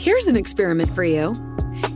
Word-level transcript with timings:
Here's 0.00 0.28
an 0.28 0.34
experiment 0.34 0.90
for 0.94 1.04
you. 1.04 1.36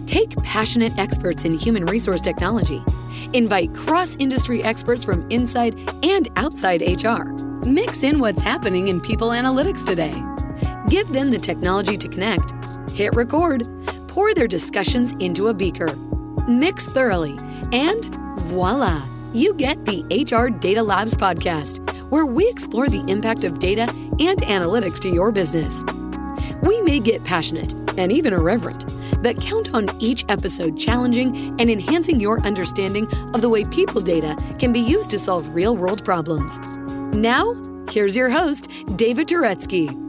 Take 0.05 0.37
passionate 0.43 0.93
experts 0.99 1.47
in 1.47 1.57
human 1.59 1.87
resource 1.87 2.21
technology. 2.21 2.85
Invite 3.33 3.73
cross 3.75 4.15
industry 4.17 4.63
experts 4.63 5.03
from 5.03 5.27
inside 5.31 5.75
and 6.05 6.29
outside 6.37 6.83
HR. 6.83 7.31
Mix 7.67 8.03
in 8.03 8.19
what's 8.19 8.43
happening 8.43 8.89
in 8.89 9.01
people 9.01 9.31
analytics 9.31 9.87
today. 9.87 10.13
Give 10.91 11.09
them 11.15 11.31
the 11.31 11.39
technology 11.39 11.97
to 11.97 12.07
connect. 12.07 12.53
Hit 12.91 13.15
record. 13.15 13.67
Pour 14.07 14.35
their 14.35 14.49
discussions 14.49 15.13
into 15.13 15.49
a 15.49 15.55
beaker. 15.55 15.97
Mix 16.47 16.87
thoroughly. 16.87 17.39
And 17.73 18.05
voila, 18.41 19.03
you 19.33 19.55
get 19.55 19.83
the 19.87 20.03
HR 20.11 20.51
Data 20.51 20.83
Labs 20.83 21.15
podcast, 21.15 21.79
where 22.11 22.27
we 22.27 22.51
explore 22.51 22.91
the 22.91 23.03
impact 23.11 23.45
of 23.45 23.61
data 23.61 23.85
and 24.21 24.43
analytics 24.43 25.01
to 25.01 25.09
your 25.09 25.33
business. 25.33 25.83
We 26.63 26.83
may 26.83 27.01
get 27.01 27.25
passionate 27.25 27.75
and 27.99 28.13
even 28.13 28.33
irreverent, 28.33 28.85
but 29.23 29.41
count 29.41 29.75
on 29.75 29.89
each 30.01 30.25
episode 30.29 30.79
challenging 30.79 31.37
and 31.61 31.71
enhancing 31.71 32.21
your 32.21 32.41
understanding 32.41 33.07
of 33.35 33.41
the 33.41 33.49
way 33.49 33.65
people 33.65 34.01
data 34.01 34.37
can 34.59 34.73
be 34.73 34.81
used 34.81 35.11
to 35.11 35.19
solve 35.19 35.49
real 35.55 35.77
world 35.77 36.05
problems. 36.05 36.59
Now, 37.15 37.55
here's 37.91 38.17
your 38.17 38.31
host, 38.31 38.71
David 38.97 39.29
Turetsky. 39.29 40.01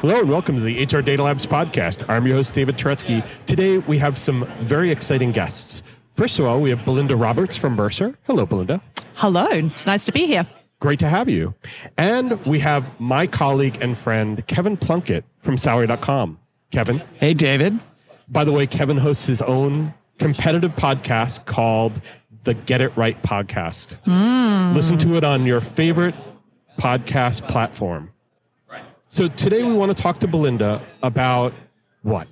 Hello 0.00 0.20
and 0.20 0.28
welcome 0.28 0.56
to 0.56 0.62
the 0.62 0.84
HR 0.84 1.00
Data 1.00 1.22
Labs 1.22 1.46
podcast. 1.46 2.06
I'm 2.08 2.26
your 2.26 2.36
host, 2.36 2.54
David 2.54 2.76
Turetsky. 2.76 3.26
Today 3.46 3.78
we 3.78 3.98
have 3.98 4.18
some 4.18 4.46
very 4.60 4.90
exciting 4.90 5.32
guests. 5.32 5.82
First 6.14 6.38
of 6.38 6.44
all, 6.44 6.60
we 6.60 6.70
have 6.70 6.84
Belinda 6.84 7.16
Roberts 7.16 7.56
from 7.56 7.76
Mercer. 7.76 8.16
Hello, 8.24 8.46
Belinda. 8.46 8.80
Hello, 9.14 9.46
it's 9.46 9.86
nice 9.86 10.04
to 10.06 10.12
be 10.12 10.26
here. 10.26 10.46
Great 10.80 10.98
to 10.98 11.08
have 11.08 11.28
you. 11.28 11.54
And 11.96 12.44
we 12.44 12.58
have 12.60 12.88
my 13.00 13.26
colleague 13.26 13.78
and 13.80 13.96
friend, 13.96 14.46
Kevin 14.46 14.76
Plunkett 14.76 15.24
from 15.38 15.56
Salary.com. 15.56 16.38
Kevin. 16.70 17.02
Hey, 17.14 17.32
David. 17.34 17.78
By 18.28 18.44
the 18.44 18.52
way, 18.52 18.66
Kevin 18.66 18.96
hosts 18.98 19.26
his 19.26 19.40
own 19.42 19.94
competitive 20.18 20.74
podcast 20.76 21.44
called 21.46 22.00
the 22.44 22.54
Get 22.54 22.80
It 22.80 22.94
Right 22.96 23.20
Podcast. 23.22 23.96
Mm. 24.04 24.74
Listen 24.74 24.98
to 24.98 25.14
it 25.16 25.24
on 25.24 25.46
your 25.46 25.60
favorite 25.60 26.14
podcast 26.78 27.48
platform. 27.48 28.12
So 29.08 29.28
today 29.28 29.62
we 29.62 29.72
want 29.72 29.96
to 29.96 30.02
talk 30.02 30.18
to 30.20 30.26
Belinda 30.26 30.82
about 31.02 31.54
what? 32.02 32.26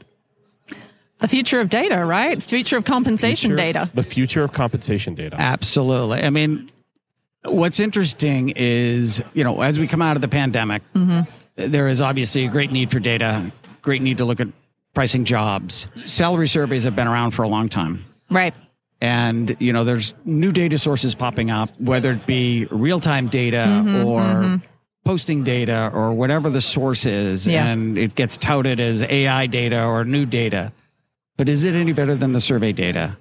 The 1.20 1.28
future 1.28 1.60
of 1.60 1.70
data, 1.70 2.04
right? 2.04 2.42
Future 2.42 2.76
of 2.76 2.84
compensation 2.84 3.50
Future- 3.52 3.56
data. 3.56 3.90
The 3.94 4.02
future 4.02 4.42
of 4.42 4.52
compensation 4.52 5.14
data. 5.14 5.36
Absolutely. 5.38 6.22
I 6.22 6.30
mean, 6.30 6.70
what's 7.44 7.80
interesting 7.80 8.52
is, 8.56 9.22
you 9.32 9.44
know, 9.44 9.60
as 9.60 9.78
we 9.78 9.86
come 9.86 10.02
out 10.02 10.16
of 10.16 10.22
the 10.22 10.28
pandemic, 10.28 10.82
mm-hmm. 10.94 11.22
there 11.56 11.88
is 11.88 12.00
obviously 12.00 12.46
a 12.46 12.48
great 12.48 12.72
need 12.72 12.90
for 12.90 13.00
data, 13.00 13.52
great 13.82 14.02
need 14.02 14.18
to 14.18 14.24
look 14.24 14.40
at 14.40 14.48
pricing 14.94 15.24
jobs. 15.24 15.88
Salary 15.96 16.48
surveys 16.48 16.84
have 16.84 16.96
been 16.96 17.08
around 17.08 17.32
for 17.32 17.42
a 17.42 17.48
long 17.48 17.68
time. 17.68 18.04
Right. 18.30 18.54
And, 19.00 19.56
you 19.60 19.72
know, 19.72 19.84
there's 19.84 20.14
new 20.24 20.52
data 20.52 20.78
sources 20.78 21.14
popping 21.14 21.50
up, 21.50 21.78
whether 21.78 22.12
it 22.12 22.26
be 22.26 22.66
real 22.70 23.00
time 23.00 23.28
data 23.28 23.66
mm-hmm, 23.68 24.06
or 24.06 24.20
mm-hmm. 24.20 24.56
posting 25.04 25.44
data 25.44 25.90
or 25.92 26.12
whatever 26.12 26.48
the 26.48 26.60
source 26.60 27.04
is. 27.04 27.46
Yeah. 27.46 27.66
And 27.66 27.98
it 27.98 28.14
gets 28.14 28.38
touted 28.38 28.80
as 28.80 29.02
AI 29.02 29.46
data 29.46 29.84
or 29.84 30.04
new 30.04 30.24
data. 30.24 30.72
But 31.36 31.48
is 31.48 31.64
it 31.64 31.74
any 31.74 31.92
better 31.92 32.14
than 32.14 32.32
the 32.32 32.40
survey 32.40 32.72
data? 32.72 33.18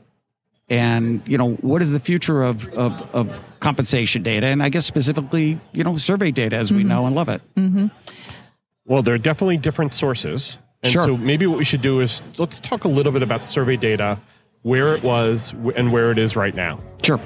And, 0.70 1.22
you 1.28 1.38
know, 1.38 1.52
what 1.56 1.82
is 1.82 1.92
the 1.92 2.00
future 2.00 2.42
of, 2.42 2.68
of, 2.70 3.02
of 3.14 3.60
compensation 3.60 4.24
data? 4.24 4.48
And 4.48 4.64
I 4.64 4.70
guess 4.70 4.86
specifically, 4.86 5.60
you 5.74 5.84
know, 5.84 5.98
survey 5.98 6.32
data 6.32 6.56
as 6.56 6.72
we 6.72 6.80
mm-hmm. 6.80 6.88
know 6.88 7.06
and 7.06 7.16
love 7.16 7.30
it. 7.30 7.42
Mm-hmm. 7.56 7.88
Well, 8.86 9.02
there 9.02 9.14
are 9.14 9.20
definitely 9.20 9.58
different 9.58 9.94
sources. 9.94 10.58
And 10.84 10.92
Sure. 10.92 11.06
so 11.06 11.18
maybe 11.18 11.48
what 11.48 11.58
we 11.58 11.66
should 11.66 11.82
do 11.82 12.02
is 12.02 12.22
let's 12.38 12.60
talk 12.60 12.84
a 12.84 12.88
little 12.90 13.12
bit 13.12 13.24
about 13.24 13.42
the 13.42 13.48
survey 13.48 13.78
data, 13.78 14.20
where 14.64 14.96
it 14.96 15.04
was 15.04 15.54
and 15.76 15.92
where 15.92 16.12
it 16.12 16.18
is 16.18 16.36
right 16.36 16.56
now. 16.56 16.80
Sure. 17.04 17.20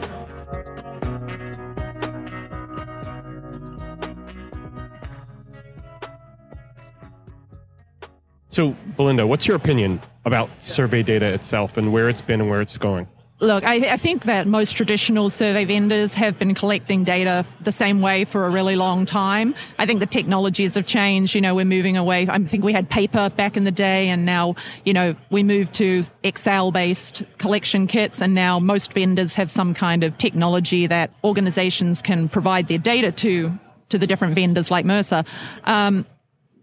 So, 8.49 8.75
Belinda, 8.95 9.27
what's 9.27 9.47
your 9.47 9.55
opinion 9.55 10.01
about 10.25 10.49
survey 10.61 11.03
data 11.03 11.27
itself 11.27 11.77
and 11.77 11.93
where 11.93 12.09
it's 12.09 12.21
been 12.21 12.41
and 12.41 12.49
where 12.49 12.61
it's 12.61 12.75
going? 12.77 13.07
Look, 13.39 13.63
I, 13.63 13.75
I 13.75 13.97
think 13.97 14.23
that 14.23 14.47
most 14.47 14.75
traditional 14.75 15.29
survey 15.29 15.63
vendors 15.65 16.15
have 16.15 16.39
been 16.39 16.55
collecting 16.55 17.03
data 17.03 17.45
the 17.61 17.71
same 17.71 18.01
way 18.01 18.25
for 18.25 18.47
a 18.47 18.49
really 18.49 18.75
long 18.75 19.05
time. 19.05 19.53
I 19.77 19.85
think 19.85 19.99
the 19.99 20.07
technologies 20.07 20.73
have 20.73 20.87
changed. 20.87 21.35
You 21.35 21.41
know, 21.41 21.53
we're 21.53 21.65
moving 21.65 21.97
away. 21.97 22.27
I 22.27 22.39
think 22.39 22.63
we 22.63 22.73
had 22.73 22.89
paper 22.89 23.29
back 23.29 23.55
in 23.55 23.63
the 23.63 23.71
day, 23.71 24.09
and 24.09 24.25
now, 24.25 24.55
you 24.85 24.93
know, 24.93 25.15
we 25.29 25.43
moved 25.43 25.75
to 25.75 26.03
Excel 26.23 26.71
based 26.71 27.21
collection 27.37 27.85
kits, 27.85 28.23
and 28.23 28.33
now 28.33 28.57
most 28.57 28.93
vendors 28.93 29.35
have 29.35 29.51
some 29.51 29.75
kind 29.75 30.03
of 30.03 30.17
technology 30.17 30.87
that 30.87 31.11
organizations 31.23 32.01
can 32.01 32.29
provide 32.29 32.67
their 32.67 32.79
data 32.79 33.11
to. 33.11 33.59
To 33.91 33.97
the 33.97 34.05
different 34.05 34.35
vendors 34.35 34.69
like 34.69 34.83
Mercer. 34.83 35.23
Um, 35.63 36.05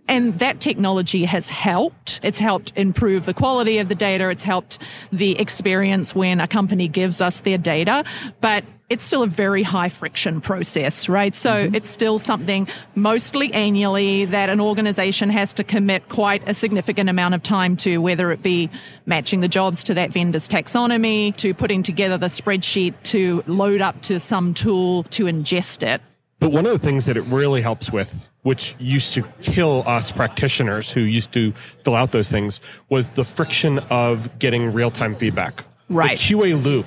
And 0.06 0.38
that 0.38 0.60
technology 0.60 1.25
has 1.25 1.47
helped. 1.48 2.20
It's 2.22 2.38
helped 2.38 2.72
improve 2.76 3.25
the 3.25 3.34
quality 3.34 3.78
of 3.78 3.88
the 3.88 3.94
data. 3.94 4.28
It's 4.28 4.42
helped 4.42 4.78
the 5.10 5.38
experience 5.38 6.15
when 6.15 6.41
a 6.41 6.47
company 6.47 6.88
gives 6.88 7.20
us 7.22 7.41
their 7.41 7.56
data. 7.56 8.04
But 8.41 8.64
it's 8.91 9.03
still 9.03 9.22
a 9.22 9.26
very 9.26 9.62
high 9.62 9.88
friction 9.88 10.43
process, 10.43 11.09
right? 11.09 11.34
So 11.34 11.54
mm-hmm. 11.54 11.75
it's 11.75 11.88
still 11.88 12.19
something 12.19 12.69
mostly 12.94 13.53
annually 13.54 14.26
that 14.26 14.50
an 14.50 14.60
organization 14.60 15.31
has 15.31 15.54
to 15.54 15.64
commit 15.64 16.10
quite 16.10 16.47
a 16.47 16.53
significant 16.53 17.09
amount 17.09 17.34
of 17.34 17.43
time 17.43 17.76
to, 17.78 17.98
whether 17.98 18.31
it 18.31 18.43
be 18.43 18.69
matching 19.06 19.41
the 19.41 19.48
jobs 19.48 19.84
to 19.84 19.94
that 19.94 20.12
vendor's 20.12 20.48
taxonomy, 20.48 21.34
to 21.37 21.54
putting 21.54 21.82
together 21.82 22.19
the 22.19 22.26
spreadsheet, 22.26 22.94
to 23.04 23.43
load 23.47 23.81
up 23.81 24.03
to 24.03 24.20
some 24.20 24.53
tool 24.53 25.04
to 25.04 25.25
ingest 25.25 25.82
it. 25.82 26.03
But 26.41 26.53
one 26.53 26.66
of 26.66 26.72
the 26.72 26.78
things 26.78 27.06
that 27.06 27.16
it 27.16 27.22
really 27.22 27.62
helps 27.62 27.91
with, 27.91 28.28
which 28.44 28.77
used 28.78 29.15
to 29.15 29.22
kill 29.41 29.82
us 29.87 30.12
practitioners 30.12 30.93
who 30.93 31.00
used 31.00 31.32
to 31.32 31.53
fill 31.53 31.97
out 31.97 32.12
those 32.12 32.31
things, 32.31 32.60
was 32.88 33.09
the 33.10 33.25
friction 33.25 33.81
of 33.91 34.38
getting 34.38 34.71
real 34.72 34.91
time 34.91 35.16
feedback. 35.16 35.65
Right. 35.88 36.16
The 36.16 36.22
QA 36.22 36.62
loop 36.62 36.87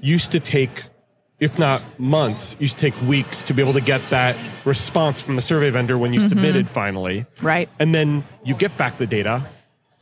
used 0.00 0.32
to 0.32 0.40
take, 0.40 0.84
if 1.40 1.58
not 1.58 1.82
months, 1.98 2.56
used 2.58 2.78
to 2.78 2.90
take 2.90 3.02
weeks 3.02 3.42
to 3.42 3.52
be 3.52 3.60
able 3.60 3.72
to 3.74 3.80
get 3.80 4.00
that 4.10 4.36
response 4.64 5.20
from 5.20 5.36
the 5.36 5.42
survey 5.42 5.70
vendor 5.70 5.98
when 5.98 6.12
you 6.12 6.20
mm-hmm. 6.20 6.28
submitted 6.28 6.70
finally. 6.70 7.26
Right. 7.42 7.68
And 7.78 7.94
then 7.94 8.24
you 8.44 8.54
get 8.54 8.76
back 8.76 8.98
the 8.98 9.06
data, 9.06 9.46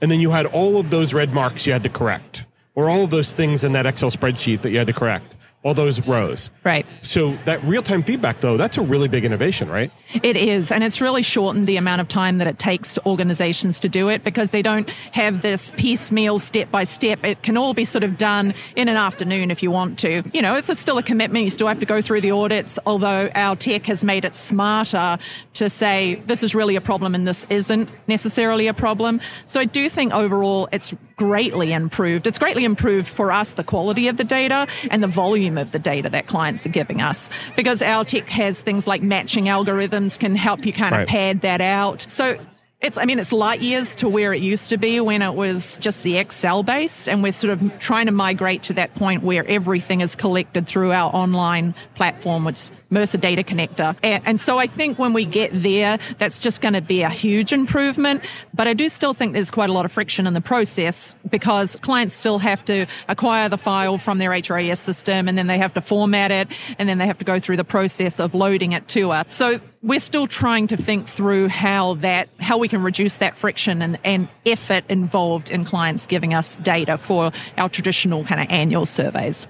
and 0.02 0.10
then 0.10 0.20
you 0.20 0.30
had 0.30 0.46
all 0.46 0.78
of 0.78 0.90
those 0.90 1.14
red 1.14 1.32
marks 1.32 1.66
you 1.66 1.72
had 1.72 1.82
to 1.82 1.88
correct, 1.88 2.44
or 2.74 2.90
all 2.90 3.04
of 3.04 3.10
those 3.10 3.32
things 3.32 3.64
in 3.64 3.72
that 3.72 3.86
Excel 3.86 4.10
spreadsheet 4.10 4.60
that 4.62 4.70
you 4.70 4.78
had 4.78 4.86
to 4.86 4.92
correct, 4.92 5.34
all 5.62 5.74
those 5.74 6.00
rows. 6.06 6.50
Right. 6.64 6.86
So 7.02 7.36
that 7.44 7.62
real 7.64 7.82
time 7.82 8.02
feedback, 8.02 8.40
though, 8.40 8.56
that's 8.56 8.78
a 8.78 8.82
really 8.82 9.08
big 9.08 9.26
innovation, 9.26 9.68
right? 9.68 9.92
It 10.22 10.36
is, 10.36 10.72
and 10.72 10.82
it's 10.82 11.02
really 11.02 11.22
shortened 11.22 11.66
the 11.66 11.76
amount 11.76 12.00
of 12.00 12.08
time 12.08 12.38
that 12.38 12.46
it 12.46 12.58
takes 12.58 12.98
organizations 13.04 13.78
to 13.80 13.88
do 13.88 14.08
it 14.08 14.24
because 14.24 14.50
they 14.50 14.62
don't 14.62 14.88
have 15.12 15.42
this 15.42 15.70
piecemeal 15.72 16.38
step 16.38 16.70
by 16.70 16.84
step. 16.84 17.24
It 17.24 17.42
can 17.42 17.58
all 17.58 17.74
be 17.74 17.84
sort 17.84 18.04
of 18.04 18.16
done 18.16 18.54
in 18.74 18.88
an 18.88 18.96
afternoon 18.96 19.50
if 19.50 19.62
you 19.62 19.70
want 19.70 19.98
to. 20.00 20.22
You 20.32 20.40
know, 20.40 20.54
it's 20.54 20.70
a, 20.70 20.74
still 20.74 20.96
a 20.96 21.02
commitment. 21.02 21.44
You 21.44 21.50
still 21.50 21.68
have 21.68 21.80
to 21.80 21.86
go 21.86 22.00
through 22.00 22.22
the 22.22 22.30
audits, 22.30 22.78
although 22.86 23.30
our 23.34 23.54
tech 23.54 23.84
has 23.86 24.02
made 24.02 24.24
it 24.24 24.34
smarter 24.34 25.18
to 25.54 25.68
say 25.68 26.14
this 26.26 26.42
is 26.42 26.54
really 26.54 26.76
a 26.76 26.80
problem 26.80 27.14
and 27.14 27.28
this 27.28 27.44
isn't 27.50 27.90
necessarily 28.06 28.66
a 28.66 28.74
problem. 28.74 29.20
So 29.46 29.60
I 29.60 29.66
do 29.66 29.90
think 29.90 30.14
overall 30.14 30.68
it's 30.72 30.94
greatly 31.16 31.70
improved. 31.74 32.26
It's 32.26 32.38
greatly 32.38 32.64
improved 32.64 33.06
for 33.06 33.30
us 33.30 33.52
the 33.52 33.62
quality 33.62 34.08
of 34.08 34.16
the 34.16 34.24
data 34.24 34.66
and 34.90 35.02
the 35.02 35.06
volume 35.06 35.49
of 35.58 35.72
the 35.72 35.78
data 35.78 36.08
that 36.10 36.26
clients 36.26 36.66
are 36.66 36.70
giving 36.70 37.00
us 37.00 37.30
because 37.56 37.82
our 37.82 38.04
tech 38.04 38.28
has 38.28 38.62
things 38.62 38.86
like 38.86 39.02
matching 39.02 39.46
algorithms 39.46 40.18
can 40.18 40.34
help 40.36 40.66
you 40.66 40.72
kind 40.72 40.94
of 40.94 40.98
Right. 41.00 41.08
pad 41.08 41.40
that 41.42 41.60
out. 41.60 42.02
So 42.08 42.38
it's, 42.80 42.96
I 42.96 43.04
mean, 43.04 43.18
it's 43.18 43.32
light 43.32 43.60
years 43.60 43.94
to 43.96 44.08
where 44.08 44.32
it 44.32 44.40
used 44.40 44.70
to 44.70 44.78
be 44.78 45.00
when 45.00 45.20
it 45.20 45.34
was 45.34 45.78
just 45.78 46.02
the 46.02 46.16
Excel 46.16 46.62
based, 46.62 47.08
and 47.08 47.22
we're 47.22 47.32
sort 47.32 47.52
of 47.52 47.78
trying 47.78 48.06
to 48.06 48.12
migrate 48.12 48.62
to 48.64 48.72
that 48.74 48.94
point 48.94 49.22
where 49.22 49.46
everything 49.46 50.00
is 50.00 50.16
collected 50.16 50.66
through 50.66 50.92
our 50.92 51.14
online 51.14 51.74
platform, 51.94 52.44
which 52.44 52.70
Mercer 52.90 53.18
Data 53.18 53.42
Connector. 53.42 53.96
And, 54.02 54.22
and 54.26 54.40
so 54.40 54.58
I 54.58 54.66
think 54.66 54.98
when 54.98 55.12
we 55.12 55.24
get 55.24 55.50
there, 55.52 55.98
that's 56.18 56.38
just 56.38 56.60
going 56.60 56.74
to 56.74 56.82
be 56.82 57.02
a 57.02 57.08
huge 57.08 57.52
improvement. 57.52 58.22
But 58.52 58.68
I 58.68 58.74
do 58.74 58.88
still 58.88 59.14
think 59.14 59.32
there's 59.32 59.50
quite 59.50 59.70
a 59.70 59.72
lot 59.72 59.84
of 59.84 59.92
friction 59.92 60.26
in 60.26 60.34
the 60.34 60.40
process 60.40 61.14
because 61.28 61.76
clients 61.76 62.14
still 62.14 62.38
have 62.38 62.64
to 62.66 62.86
acquire 63.08 63.48
the 63.48 63.58
file 63.58 63.98
from 63.98 64.18
their 64.18 64.30
HRIS 64.30 64.78
system, 64.78 65.28
and 65.28 65.38
then 65.38 65.46
they 65.46 65.58
have 65.58 65.74
to 65.74 65.80
format 65.80 66.30
it, 66.30 66.48
and 66.78 66.88
then 66.88 66.98
they 66.98 67.06
have 67.06 67.18
to 67.18 67.24
go 67.24 67.38
through 67.38 67.56
the 67.56 67.64
process 67.64 68.20
of 68.20 68.34
loading 68.34 68.72
it 68.72 68.88
to 68.88 69.12
us. 69.12 69.32
So 69.32 69.60
we're 69.82 70.00
still 70.00 70.26
trying 70.26 70.66
to 70.68 70.76
think 70.76 71.08
through 71.08 71.48
how 71.48 71.94
that 71.94 72.28
how 72.38 72.58
we 72.58 72.68
can 72.68 72.82
reduce 72.82 73.18
that 73.18 73.36
friction 73.36 73.80
and, 73.80 73.98
and 74.04 74.28
effort 74.44 74.84
involved 74.88 75.50
in 75.50 75.64
clients 75.64 76.06
giving 76.06 76.34
us 76.34 76.56
data 76.56 76.98
for 76.98 77.32
our 77.56 77.68
traditional 77.68 78.24
kind 78.24 78.40
of 78.40 78.48
annual 78.50 78.84
surveys. 78.84 79.46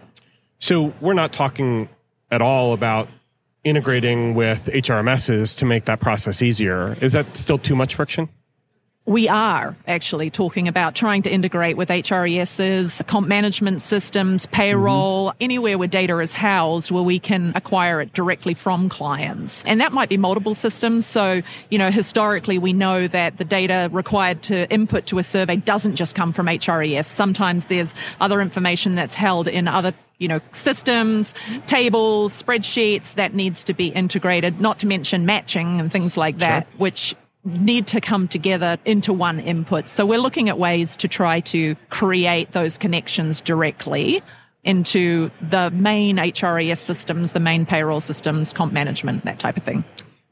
So 0.59 0.93
we're 1.01 1.15
not 1.15 1.33
talking 1.33 1.89
at 2.31 2.43
all 2.43 2.73
about 2.73 3.09
integrating 3.65 4.35
with 4.35 4.67
HRMSs 4.67 5.57
to 5.59 5.65
make 5.65 5.85
that 5.87 6.01
process 6.01 6.43
easier. 6.43 6.97
Is 7.01 7.13
that 7.13 7.37
still 7.37 7.59
too 7.59 7.77
much 7.77 7.95
friction? 7.95 8.29
We 9.11 9.29
are 9.29 9.75
actually 9.89 10.31
talking 10.31 10.69
about 10.69 10.95
trying 10.95 11.21
to 11.21 11.29
integrate 11.29 11.77
with 11.77 11.89
HRISs, 11.89 13.05
comp 13.09 13.27
management 13.27 13.83
systems, 13.83 14.47
payroll, 14.47 15.31
mm-hmm. 15.31 15.37
anywhere 15.41 15.77
where 15.77 15.89
data 15.89 16.21
is 16.21 16.33
housed 16.33 16.93
where 16.93 17.03
we 17.03 17.19
can 17.19 17.51
acquire 17.57 18.01
it 18.01 18.13
directly 18.13 18.55
from 18.55 18.89
clients. 18.89 19.65
And 19.65 19.81
that 19.81 19.93
might 19.93 20.11
be 20.11 20.17
multiple 20.17 20.55
systems. 20.55 21.07
So, 21.07 21.43
you 21.71 21.79
know, 21.79 21.91
historically 21.91 22.57
we 22.59 22.73
know 22.73 23.09
that 23.09 23.37
the 23.39 23.45
data 23.45 23.89
required 23.91 24.45
to 24.45 24.71
input 24.73 25.07
to 25.07 25.19
a 25.19 25.25
survey 25.25 25.57
doesn't 25.57 25.97
just 25.97 26.15
come 26.15 26.33
from 26.33 26.47
HRIS. 26.47 27.07
Sometimes 27.07 27.67
there's 27.67 27.97
other 28.21 28.41
information 28.41 28.95
that's 28.95 29.17
held 29.17 29.49
in 29.49 29.67
other 29.67 29.93
you 30.19 30.29
know, 30.29 30.41
systems, 30.53 31.35
tables, 31.67 32.41
spreadsheets 32.41 33.15
that 33.15 33.33
needs 33.33 33.65
to 33.65 33.73
be 33.73 33.89
integrated, 33.89 34.61
not 34.61 34.79
to 34.79 34.87
mention 34.87 35.25
matching 35.25 35.81
and 35.81 35.91
things 35.91 36.17
like 36.17 36.39
that, 36.39 36.67
sure. 36.67 36.79
which 36.79 37.17
need 37.45 37.87
to 37.89 38.01
come 38.01 38.29
together 38.29 38.77
into 38.85 39.13
one 39.13 39.41
input. 39.41 39.89
So 39.89 40.05
we're 40.05 40.19
looking 40.19 40.49
at 40.49 40.59
ways 40.59 40.97
to 40.97 41.09
try 41.09 41.41
to 41.41 41.75
create 41.89 42.53
those 42.53 42.77
connections 42.77 43.41
directly 43.41 44.23
into 44.63 45.31
the 45.41 45.71
main 45.71 46.17
HRIS 46.17 46.79
systems, 46.79 47.33
the 47.33 47.41
main 47.41 47.65
payroll 47.65 48.01
systems, 48.01 48.53
comp 48.53 48.73
management, 48.73 49.25
that 49.25 49.39
type 49.39 49.57
of 49.57 49.63
thing. 49.63 49.85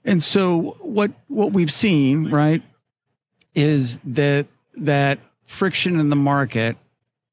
And 0.05 0.23
so 0.23 0.77
what 0.81 1.11
what 1.29 1.53
we've 1.53 1.73
seen, 1.73 2.31
right, 2.31 2.63
is 3.55 3.99
that 4.05 4.47
that 4.75 5.19
friction 5.45 5.99
in 5.99 6.11
the 6.11 6.17
market 6.17 6.77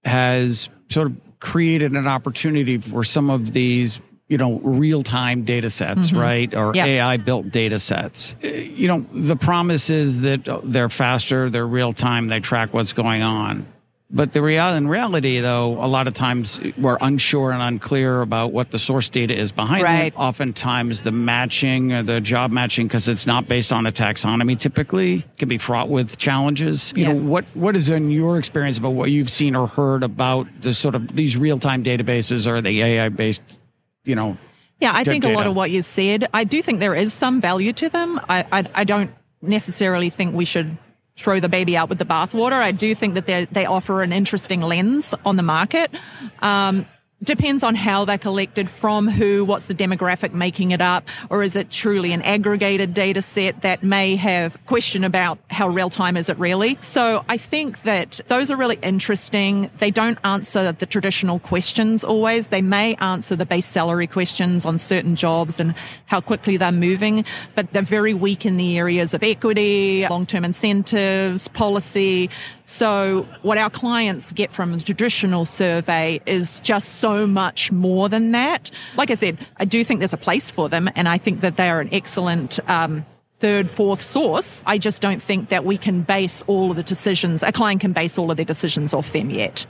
has 0.04 0.70
sort 0.90 1.08
of 1.08 1.18
created 1.40 1.92
an 1.92 2.08
opportunity 2.08 2.78
for 2.78 3.04
some 3.04 3.30
of 3.30 3.52
these 3.52 4.00
you 4.28 4.38
know 4.38 4.60
real 4.60 5.04
time 5.04 5.44
data 5.44 5.70
sets 5.70 6.08
mm-hmm. 6.08 6.20
right 6.20 6.54
or 6.54 6.74
yep. 6.76 6.88
ai 6.88 7.18
built 7.18 7.50
data 7.52 7.80
sets 7.80 8.36
uh, 8.44 8.48
you 8.48 8.88
know 8.88 9.02
the 9.14 9.36
promise 9.36 9.90
is 9.90 10.22
that 10.22 10.62
they're 10.64 10.90
faster 10.90 11.50
they're 11.50 11.68
real 11.68 11.94
time 11.94 12.28
they 12.28 12.40
track 12.40 12.74
what's 12.74 12.94
going 12.94 13.22
on 13.22 13.66
but 14.12 14.34
the 14.34 14.42
real 14.42 14.74
in 14.76 14.88
reality 14.88 15.40
though 15.40 15.74
a 15.84 15.88
lot 15.88 16.08
of 16.08 16.14
times 16.14 16.60
we're 16.78 16.98
unsure 17.02 17.52
and 17.52 17.62
unclear 17.62 18.22
about 18.22 18.52
what 18.52 18.72
the 18.72 18.80
source 18.80 19.10
data 19.10 19.36
is 19.36 19.52
behind 19.52 19.84
right. 19.84 20.14
it 20.14 20.16
oftentimes 20.16 21.02
the 21.02 21.12
matching 21.12 21.92
or 21.92 22.04
the 22.04 22.22
job 22.22 22.52
matching 22.52 22.88
because 22.88 23.08
it's 23.08 23.28
not 23.28 23.48
based 23.48 23.74
on 23.74 23.86
a 23.86 23.92
taxonomy 23.92 24.58
typically 24.58 25.24
can 25.38 25.50
be 25.50 25.58
fraught 25.58 25.90
with 25.90 26.18
challenges 26.18 26.94
you 26.96 27.04
yeah. 27.04 27.14
know 27.14 27.20
what 27.20 27.46
what 27.56 27.76
is 27.76 27.90
in 27.90 28.10
your 28.10 28.40
experience 28.40 28.78
about 28.78 28.94
what 28.94 29.12
you've 29.12 29.30
seen 29.30 29.56
or 29.56 29.68
heard 29.68 30.04
about 30.04 30.48
the 30.62 30.74
sort 30.74 30.96
of 30.96 31.16
these 31.16 31.36
real 31.36 31.60
time 31.60 31.84
databases 31.84 32.48
or 32.48 32.62
the 32.62 32.82
ai 32.82 33.10
based 33.10 33.60
you 34.06 34.16
know. 34.16 34.38
Yeah, 34.80 34.92
I 34.94 35.04
think 35.04 35.24
data. 35.24 35.34
a 35.34 35.38
lot 35.38 35.48
of 35.48 35.56
what 35.56 35.72
you 35.72 35.82
said, 35.82 36.28
I 36.34 36.44
do 36.44 36.62
think 36.62 36.80
there 36.80 36.96
is 36.96 37.14
some 37.14 37.40
value 37.40 37.72
to 37.74 37.90
them. 37.90 38.20
I, 38.28 38.46
I, 38.52 38.70
I 38.76 38.84
don't 38.84 39.12
necessarily 39.42 40.10
think 40.10 40.36
we 40.36 40.46
should 40.46 40.78
throw 41.16 41.40
the 41.40 41.48
baby 41.48 41.78
out 41.78 41.88
with 41.88 41.98
the 41.98 42.06
bathwater. 42.06 42.54
I 42.62 42.72
do 42.72 42.94
think 42.94 43.16
that 43.16 43.26
they 43.26 43.46
they 43.46 43.66
offer 43.66 44.02
an 44.02 44.12
interesting 44.12 44.62
lens 44.62 45.14
on 45.26 45.38
the 45.38 45.44
market. 45.44 45.92
Um, 46.40 46.86
depends 47.26 47.64
on 47.64 47.76
how 47.76 48.06
they're 48.06 48.18
collected 48.18 48.70
from 48.70 49.08
who 49.08 49.46
what's 49.46 49.66
the 49.66 49.76
demographic 49.76 50.34
making 50.34 50.72
it 50.72 50.82
up 50.82 51.08
or 51.30 51.44
is 51.44 51.56
it 51.56 51.70
truly 51.70 52.12
an 52.14 52.22
aggregated 52.22 52.94
data 52.94 53.22
set 53.22 53.62
that 53.62 53.84
may 53.84 54.16
have 54.16 54.58
question 54.66 55.04
about 55.04 55.38
how 55.50 55.68
real 55.68 55.90
time 55.90 56.18
is 56.18 56.30
it 56.30 56.38
really? 56.38 56.78
So 56.82 57.24
i 57.30 57.38
think 57.38 57.84
that 57.84 58.22
those 58.28 58.52
are 58.52 58.58
really 58.58 58.80
interesting. 58.82 59.70
They 59.80 59.92
don't 59.92 60.20
answer 60.24 60.72
the 60.72 60.86
traditional 60.86 61.40
questions 61.40 62.04
always. 62.04 62.48
They 62.48 62.62
may 62.62 62.96
answer 62.96 63.36
the 63.36 63.46
base 63.46 63.66
salary 63.66 64.08
questions 64.08 64.66
on 64.66 64.78
certain 64.78 65.16
jobs 65.16 65.60
and 65.60 65.74
how 66.06 66.22
quickly 66.22 66.58
they're 66.58 66.72
moving 66.72 67.26
but 67.56 67.72
they're 67.74 67.82
very 67.82 68.14
weak 68.14 68.46
in 68.46 68.58
the 68.58 68.78
areas 68.78 69.14
of 69.14 69.24
equity 69.24 70.06
long-term 70.10 70.46
incentives 70.46 71.48
policy. 71.50 72.30
So 72.64 73.28
what 73.42 73.58
our 73.58 73.70
clients 73.70 74.32
get 74.32 74.52
from 74.52 74.74
a 74.74 74.80
traditional 74.80 75.46
survey 75.46 76.20
is 76.26 76.60
just 76.62 76.96
so 76.96 77.15
much 77.26 77.72
more 77.72 78.10
than 78.10 78.32
that. 78.32 78.72
Like 78.98 79.12
I 79.12 79.16
said, 79.16 79.38
I 79.58 79.66
do 79.66 79.84
think 79.84 80.00
there's 80.00 80.14
a 80.14 80.18
place 80.18 80.52
for 80.52 80.70
them, 80.70 80.90
and 80.96 81.08
I 81.08 81.18
think 81.18 81.42
that 81.42 81.58
they 81.58 81.70
are 81.70 81.82
an 81.82 81.90
excellent. 81.92 82.60
Um, 82.70 83.06
third, 83.40 83.70
fourth 83.70 84.02
source. 84.02 84.64
I 84.66 84.78
just 84.78 85.02
don't 85.02 85.22
think 85.22 85.50
that 85.50 85.66
we 85.66 85.78
can 85.78 86.02
base 86.02 86.42
all 86.48 86.72
of 86.72 86.78
the 86.78 86.84
decisions, 86.84 87.44
a 87.44 87.52
client 87.52 87.82
can 87.82 87.92
base 87.92 88.18
all 88.18 88.32
of 88.32 88.38
their 88.38 88.46
decisions 88.46 88.94
off 88.94 89.12
them 89.12 89.30
yet. 89.30 89.66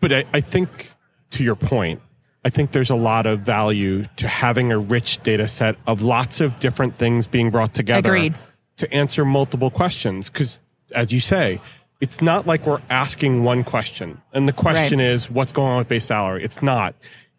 But 0.00 0.12
I, 0.12 0.24
I 0.32 0.40
think, 0.40 0.92
to 1.32 1.44
your 1.44 1.54
point, 1.54 2.00
I 2.44 2.50
think 2.50 2.72
there's 2.72 2.90
a 2.90 2.96
lot 2.96 3.26
of 3.26 3.40
value 3.40 4.04
to 4.16 4.28
having 4.28 4.72
a 4.72 4.78
rich 4.78 5.22
data 5.22 5.48
set 5.48 5.76
of 5.86 6.02
lots 6.02 6.40
of 6.40 6.58
different 6.60 6.96
things 6.96 7.26
being 7.26 7.50
brought 7.50 7.74
together 7.74 8.14
Agreed. 8.14 8.34
to 8.78 8.92
answer 8.92 9.24
multiple 9.24 9.70
questions. 9.70 10.30
Because, 10.30 10.60
as 10.94 11.12
you 11.12 11.20
say, 11.20 11.60
it's 12.00 12.22
not 12.22 12.46
like 12.46 12.66
we're 12.66 12.80
asking 12.90 13.42
one 13.44 13.64
question 13.64 14.20
and 14.32 14.48
the 14.48 14.52
question 14.52 14.98
right. 14.98 15.08
is 15.08 15.30
what's 15.30 15.52
going 15.52 15.72
on 15.72 15.78
with 15.78 15.88
base 15.88 16.04
salary. 16.04 16.44
It's 16.44 16.62
not. 16.62 16.94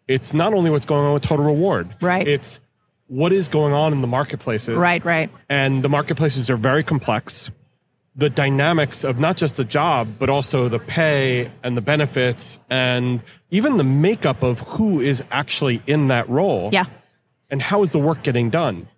It's 0.06 0.34
not 0.34 0.52
only 0.54 0.70
what's 0.70 0.86
going 0.86 1.06
on 1.06 1.14
with 1.14 1.22
total 1.22 1.46
reward. 1.46 1.94
Right. 2.00 2.26
It's 2.26 2.60
what 3.06 3.32
is 3.32 3.48
going 3.48 3.72
on 3.72 3.92
in 3.92 4.00
the 4.00 4.06
marketplaces. 4.06 4.76
Right, 4.76 5.04
right. 5.04 5.30
And 5.48 5.82
the 5.82 5.88
marketplaces 5.88 6.50
are 6.50 6.56
very 6.56 6.84
complex. 6.84 7.50
The 8.16 8.28
dynamics 8.28 9.04
of 9.04 9.18
not 9.18 9.36
just 9.36 9.56
the 9.56 9.64
job, 9.64 10.08
but 10.18 10.28
also 10.28 10.68
the 10.68 10.78
pay 10.78 11.50
and 11.62 11.76
the 11.76 11.80
benefits 11.80 12.58
and 12.68 13.22
even 13.50 13.78
the 13.78 13.84
makeup 13.84 14.42
of 14.42 14.60
who 14.60 15.00
is 15.00 15.22
actually 15.30 15.82
in 15.86 16.08
that 16.08 16.28
role. 16.28 16.70
Yeah. 16.72 16.84
And 17.50 17.62
how 17.62 17.82
is 17.82 17.92
the 17.92 17.98
work 17.98 18.22
getting 18.22 18.50
done? 18.50 18.88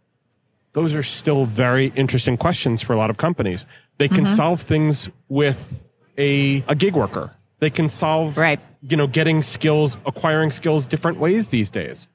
Those 0.73 0.95
are 0.95 1.03
still 1.03 1.45
very 1.45 1.93
interesting 1.95 2.37
questions 2.37 2.81
for 2.81 2.93
a 2.93 2.97
lot 2.97 3.11
of 3.11 3.19
companies. 3.19 3.67
They 3.99 4.09
can 4.09 4.25
mm-hmm. 4.25 4.35
solve 4.35 4.63
things 4.63 5.09
with 5.29 5.85
a, 6.17 6.65
a 6.69 6.75
gig 6.75 6.95
worker. 6.95 7.33
They 7.59 7.71
can 7.71 7.89
solve, 7.89 8.37
right. 8.37 8.59
you 8.89 8.97
know, 8.97 9.07
getting 9.07 9.43
skills, 9.43 9.97
acquiring 10.07 10.51
skills 10.51 10.87
different 10.87 11.19
ways 11.19 11.49
these 11.49 11.71
days. 11.71 12.09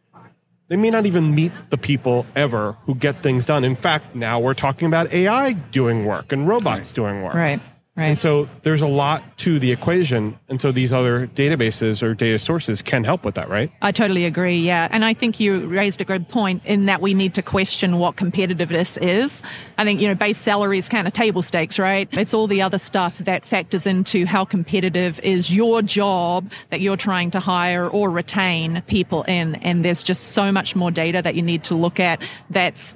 They 0.69 0.75
may 0.75 0.89
not 0.89 1.05
even 1.05 1.33
meet 1.33 1.53
the 1.69 1.77
people 1.77 2.25
ever 2.35 2.73
who 2.85 2.95
get 2.95 3.15
things 3.15 3.45
done. 3.45 3.63
In 3.63 3.75
fact, 3.75 4.15
now 4.15 4.39
we're 4.39 4.53
talking 4.53 4.87
about 4.87 5.13
AI 5.13 5.53
doing 5.53 6.03
work 6.03 6.33
and 6.33 6.47
robots 6.47 6.91
doing 6.91 7.21
work. 7.21 7.35
Right. 7.35 7.61
Right. 7.97 8.09
And 8.09 8.19
so 8.19 8.47
there's 8.61 8.83
a 8.83 8.87
lot 8.87 9.23
to 9.39 9.57
the 9.57 9.71
equation. 9.71 10.37
And 10.49 10.61
so 10.61 10.71
these 10.71 10.93
other 10.93 11.25
databases 11.25 12.03
or 12.03 12.13
data 12.13 12.37
sources 12.37 12.83
can 12.83 13.03
help 13.03 13.25
with 13.25 13.33
that, 13.35 13.49
right? 13.49 13.71
I 13.81 13.91
totally 13.91 14.25
agree. 14.25 14.59
Yeah. 14.59 14.87
And 14.91 15.03
I 15.03 15.15
think 15.15 15.39
you 15.39 15.65
raised 15.65 15.99
a 15.99 16.05
good 16.05 16.29
point 16.29 16.61
in 16.63 16.85
that 16.85 17.01
we 17.01 17.15
need 17.15 17.33
to 17.33 17.41
question 17.41 17.97
what 17.97 18.15
competitiveness 18.15 19.01
is. 19.01 19.41
I 19.79 19.83
think, 19.83 19.99
you 19.99 20.07
know, 20.07 20.13
base 20.13 20.37
salary 20.37 20.77
is 20.77 20.87
kind 20.87 21.07
of 21.07 21.13
table 21.13 21.41
stakes, 21.41 21.79
right? 21.79 22.07
It's 22.11 22.35
all 22.35 22.45
the 22.45 22.61
other 22.61 22.77
stuff 22.77 23.17
that 23.17 23.43
factors 23.43 23.87
into 23.87 24.27
how 24.27 24.45
competitive 24.45 25.19
is 25.21 25.51
your 25.51 25.81
job 25.81 26.51
that 26.69 26.81
you're 26.81 26.97
trying 26.97 27.31
to 27.31 27.39
hire 27.39 27.89
or 27.89 28.11
retain 28.11 28.83
people 28.83 29.23
in. 29.23 29.55
And 29.55 29.83
there's 29.83 30.03
just 30.03 30.33
so 30.33 30.51
much 30.51 30.75
more 30.75 30.91
data 30.91 31.23
that 31.23 31.33
you 31.33 31.41
need 31.41 31.63
to 31.63 31.73
look 31.73 31.99
at 31.99 32.21
that's 32.51 32.95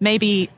maybe 0.00 0.50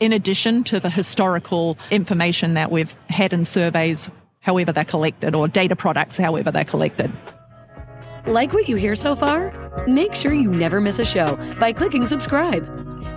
in 0.00 0.12
addition 0.12 0.64
to 0.64 0.80
the 0.80 0.90
historical 0.90 1.78
information 1.90 2.54
that 2.54 2.70
we've 2.70 2.96
had 3.08 3.32
in 3.32 3.44
surveys, 3.44 4.10
however 4.40 4.72
they're 4.72 4.84
collected, 4.84 5.34
or 5.34 5.48
data 5.48 5.76
products, 5.76 6.16
however 6.16 6.50
they're 6.50 6.64
collected. 6.64 7.12
Like 8.26 8.52
what 8.52 8.68
you 8.68 8.76
hear 8.76 8.94
so 8.96 9.14
far? 9.14 9.52
Make 9.86 10.14
sure 10.14 10.32
you 10.32 10.50
never 10.50 10.80
miss 10.80 10.98
a 10.98 11.04
show 11.04 11.36
by 11.60 11.72
clicking 11.72 12.06
subscribe. 12.06 12.64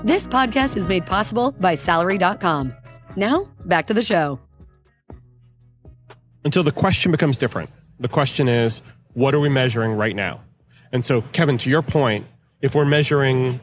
This 0.06 0.28
podcast 0.28 0.78
is 0.78 0.88
made 0.88 1.06
possible 1.06 1.52
by 1.54 1.76
Salary.com. 1.76 2.74
Now, 3.16 3.50
back 3.66 3.88
to 3.88 3.94
the 3.94 4.02
show. 4.02 4.40
Until 6.46 6.64
the 6.64 6.72
question 6.72 7.12
becomes 7.12 7.38
different. 7.38 7.70
The 8.00 8.08
question 8.08 8.48
is, 8.48 8.82
what 9.14 9.36
are 9.36 9.40
we 9.40 9.50
measuring 9.50 9.94
right 9.94 10.16
now? 10.16 10.42
And 10.92 11.04
so, 11.04 11.22
Kevin, 11.34 11.58
to 11.60 11.70
your 11.70 11.82
point, 11.82 12.26
if 12.62 12.76
we're 12.76 12.86
measuring 12.86 13.60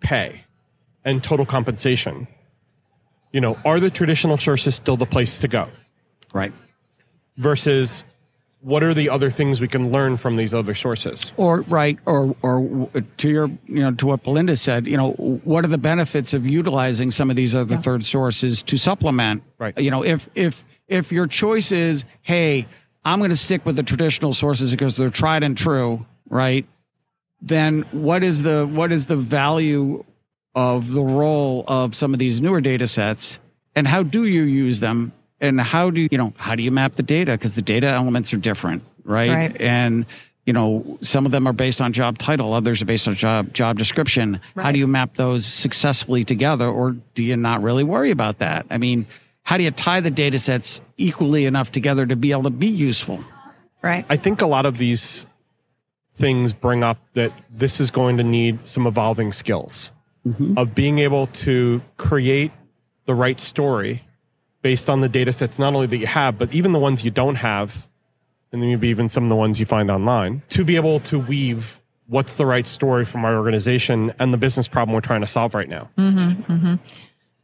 pay 0.00 0.44
and 1.04 1.22
total 1.22 1.44
compensation, 1.44 2.26
you 3.34 3.40
know, 3.40 3.58
are 3.64 3.80
the 3.80 3.90
traditional 3.90 4.36
sources 4.36 4.76
still 4.76 4.96
the 4.96 5.06
place 5.06 5.40
to 5.40 5.48
go? 5.48 5.68
Right. 6.32 6.52
Versus 7.36 8.04
what 8.60 8.84
are 8.84 8.94
the 8.94 9.10
other 9.10 9.28
things 9.28 9.60
we 9.60 9.66
can 9.66 9.90
learn 9.90 10.16
from 10.16 10.36
these 10.36 10.54
other 10.54 10.76
sources? 10.76 11.32
Or 11.36 11.62
right, 11.62 11.98
or 12.06 12.36
or 12.42 12.88
to 13.16 13.28
your 13.28 13.48
you 13.66 13.82
know 13.82 13.90
to 13.94 14.06
what 14.06 14.22
Belinda 14.22 14.56
said, 14.56 14.86
you 14.86 14.96
know, 14.96 15.10
what 15.12 15.64
are 15.64 15.68
the 15.68 15.78
benefits 15.78 16.32
of 16.32 16.46
utilizing 16.46 17.10
some 17.10 17.28
of 17.28 17.34
these 17.34 17.56
other 17.56 17.74
yeah. 17.74 17.80
third 17.80 18.04
sources 18.04 18.62
to 18.62 18.78
supplement? 18.78 19.42
Right. 19.58 19.76
You 19.76 19.90
know, 19.90 20.04
if 20.04 20.28
if 20.36 20.64
if 20.86 21.10
your 21.10 21.26
choice 21.26 21.72
is, 21.72 22.04
hey, 22.22 22.68
I'm 23.04 23.18
going 23.18 23.30
to 23.30 23.36
stick 23.36 23.66
with 23.66 23.74
the 23.74 23.82
traditional 23.82 24.32
sources 24.32 24.70
because 24.70 24.96
they're 24.96 25.10
tried 25.10 25.42
and 25.42 25.58
true, 25.58 26.06
right? 26.30 26.66
Then 27.42 27.82
what 27.90 28.22
is 28.22 28.42
the 28.42 28.64
what 28.64 28.92
is 28.92 29.06
the 29.06 29.16
value 29.16 30.04
of 30.54 30.92
the 30.92 31.02
role 31.02 31.64
of 31.66 31.94
some 31.94 32.12
of 32.12 32.18
these 32.18 32.40
newer 32.40 32.60
data 32.60 32.86
sets 32.86 33.38
and 33.74 33.88
how 33.88 34.02
do 34.02 34.24
you 34.26 34.42
use 34.42 34.80
them 34.80 35.12
and 35.40 35.60
how 35.60 35.90
do 35.90 36.00
you, 36.00 36.08
you 36.10 36.18
know 36.18 36.32
how 36.36 36.54
do 36.54 36.62
you 36.62 36.70
map 36.70 36.94
the 36.94 37.02
data 37.02 37.32
because 37.32 37.54
the 37.54 37.62
data 37.62 37.86
elements 37.86 38.32
are 38.32 38.38
different 38.38 38.82
right? 39.04 39.30
right 39.30 39.60
and 39.60 40.06
you 40.46 40.52
know 40.52 40.98
some 41.00 41.26
of 41.26 41.32
them 41.32 41.46
are 41.46 41.52
based 41.52 41.80
on 41.80 41.92
job 41.92 42.18
title 42.18 42.52
others 42.52 42.80
are 42.80 42.86
based 42.86 43.08
on 43.08 43.14
job 43.14 43.52
job 43.52 43.78
description 43.78 44.40
right. 44.54 44.64
how 44.64 44.72
do 44.72 44.78
you 44.78 44.86
map 44.86 45.14
those 45.16 45.44
successfully 45.44 46.24
together 46.24 46.68
or 46.68 46.92
do 47.14 47.24
you 47.24 47.36
not 47.36 47.62
really 47.62 47.84
worry 47.84 48.10
about 48.10 48.38
that 48.38 48.64
i 48.70 48.78
mean 48.78 49.06
how 49.44 49.58
do 49.58 49.64
you 49.64 49.70
tie 49.70 50.00
the 50.00 50.10
data 50.10 50.38
sets 50.38 50.80
equally 50.96 51.44
enough 51.44 51.70
together 51.70 52.06
to 52.06 52.16
be 52.16 52.32
able 52.32 52.44
to 52.44 52.50
be 52.50 52.66
useful? 52.66 53.20
Right. 53.82 54.04
I 54.08 54.16
think 54.16 54.40
a 54.40 54.46
lot 54.46 54.66
of 54.66 54.78
these 54.78 55.26
things 56.14 56.52
bring 56.52 56.82
up 56.82 56.98
that 57.12 57.32
this 57.50 57.78
is 57.78 57.90
going 57.90 58.16
to 58.16 58.22
need 58.22 58.66
some 58.66 58.86
evolving 58.86 59.32
skills 59.32 59.90
Mm-hmm. 60.26 60.56
of 60.56 60.74
being 60.74 61.00
able 61.00 61.26
to 61.26 61.82
create 61.98 62.50
the 63.04 63.14
right 63.14 63.38
story 63.38 64.02
based 64.62 64.88
on 64.88 65.02
the 65.02 65.08
data 65.10 65.34
sets, 65.34 65.58
not 65.58 65.74
only 65.74 65.86
that 65.86 65.98
you 65.98 66.06
have, 66.06 66.38
but 66.38 66.50
even 66.54 66.72
the 66.72 66.78
ones 66.78 67.04
you 67.04 67.10
don't 67.10 67.34
have, 67.34 67.86
and 68.50 68.62
then 68.62 68.70
maybe 68.70 68.88
even 68.88 69.06
some 69.06 69.24
of 69.24 69.28
the 69.28 69.36
ones 69.36 69.60
you 69.60 69.66
find 69.66 69.90
online, 69.90 70.40
to 70.48 70.64
be 70.64 70.76
able 70.76 71.00
to 71.00 71.18
weave 71.18 71.78
what's 72.06 72.36
the 72.36 72.46
right 72.46 72.66
story 72.66 73.04
from 73.04 73.22
our 73.26 73.36
organization 73.36 74.14
and 74.18 74.32
the 74.32 74.38
business 74.38 74.66
problem 74.66 74.94
we're 74.94 75.02
trying 75.02 75.20
to 75.20 75.26
solve 75.26 75.54
right 75.54 75.68
now. 75.68 75.90
Mm-hmm. 75.98 76.52
Mm-hmm. 76.52 76.74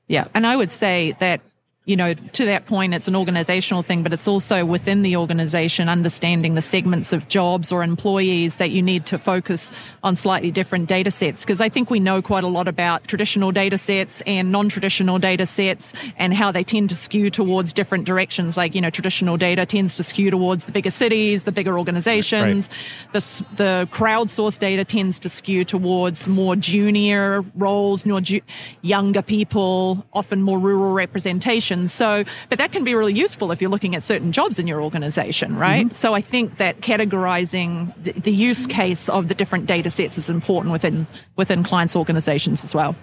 Yeah. 0.09 0.29
And 0.33 0.47
I 0.47 0.57
would 0.57 0.73
say 0.73 1.15
that, 1.19 1.43
you 1.91 1.97
know, 1.97 2.15
to 2.15 2.45
that 2.45 2.67
point, 2.67 2.95
it's 2.95 3.09
an 3.09 3.17
organizational 3.17 3.83
thing, 3.83 4.05
but 4.05 4.13
it's 4.13 4.29
also 4.29 4.65
within 4.65 5.03
the 5.03 5.17
organization 5.17 5.89
understanding 5.89 6.55
the 6.55 6.63
segments 6.63 7.13
of 7.13 7.27
jobs 7.27 7.73
or 7.73 7.83
employees 7.83 8.59
that 8.59 8.71
you 8.71 8.81
need 8.81 9.07
to 9.07 9.19
focus 9.19 9.73
on 10.05 10.15
slightly 10.15 10.53
different 10.53 10.89
data 10.89 11.11
sets. 11.11 11.43
Because 11.43 11.61
I 11.61 11.69
think 11.69 11.91
we 11.91 11.99
know 11.99 12.23
quite 12.23 12.45
a 12.45 12.47
lot 12.47 12.69
about 12.69 13.09
traditional 13.09 13.51
data 13.51 13.77
sets 13.77 14.21
and 14.25 14.53
non 14.53 14.69
traditional 14.69 15.19
data 15.19 15.47
sets 15.47 15.93
and 16.17 16.33
how 16.33 16.53
they 16.53 16.63
tend 16.63 16.91
to 16.91 16.95
skew 16.95 17.29
towards 17.29 17.73
different 17.73 18.05
directions. 18.05 18.57
Like, 18.57 18.77
you 18.77 18.81
know, 18.81 18.91
traditional 18.91 19.37
data 19.37 19.67
tends 19.67 19.97
to 19.97 20.05
skew 20.05 20.31
towards 20.31 20.67
the 20.67 20.73
bigger 20.73 20.93
cities, 20.93 21.43
the 21.43 21.51
bigger 21.51 21.77
organizations. 21.77 22.69
The, 23.11 23.19
the 23.57 23.89
crowdsourced 23.91 24.61
data 24.61 24.85
tends 24.85 25.19
to 25.19 25.29
skew 25.29 25.65
towards 25.65 26.29
more 26.29 26.55
junior 26.55 27.45
roles, 27.57 28.07
more 28.07 28.21
ju- 28.21 28.43
younger 28.83 29.23
people, 29.23 30.07
often 30.13 30.41
more 30.41 30.61
rural 30.61 30.93
representation. 30.93 31.80
So, 31.89 32.25
but 32.49 32.59
that 32.59 32.73
can 32.73 32.85
be 32.85 32.95
really 32.95 33.15
useful 33.15 33.53
if 33.53 33.61
you're 33.61 33.71
looking 33.71 33.95
at 33.95 34.03
certain 34.03 34.33
jobs 34.33 34.59
in 34.59 34.67
your 34.67 34.83
organization, 34.83 35.57
right? 35.57 35.87
Mm-hmm. 35.87 35.93
So 35.93 36.15
I 36.15 36.21
think 36.21 36.57
that 36.57 36.81
categorizing 36.81 37.93
the, 38.03 38.13
the 38.13 38.33
use 38.33 38.67
case 38.67 39.09
of 39.09 39.29
the 39.29 39.35
different 39.35 39.67
data 39.67 39.91
sets 39.91 40.19
is 40.19 40.31
important 40.31 40.73
within 40.73 41.07
within 41.37 41.63
clients' 41.63 41.97
organizations 41.97 42.65
as 42.65 42.75
well. 42.75 42.97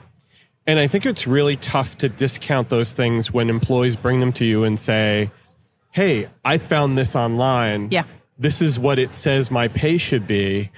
And 0.66 0.80
I 0.80 0.88
think 0.88 1.06
it's 1.06 1.26
really 1.26 1.56
tough 1.56 1.98
to 2.00 2.10
discount 2.10 2.70
those 2.70 2.92
things 2.92 3.32
when 3.32 3.50
employees 3.50 3.96
bring 3.96 4.20
them 4.20 4.34
to 4.34 4.46
you 4.46 4.66
and 4.66 4.78
say, 4.78 5.32
Hey, 5.92 6.30
I 6.44 6.58
found 6.58 6.98
this 6.98 7.16
online. 7.16 7.88
Yeah. 7.90 8.04
This 8.38 8.62
is 8.62 8.78
what 8.78 9.00
it 9.00 9.16
says 9.16 9.50
my 9.50 9.68
pay 9.68 9.98
should 9.98 10.28
be. 10.28 10.70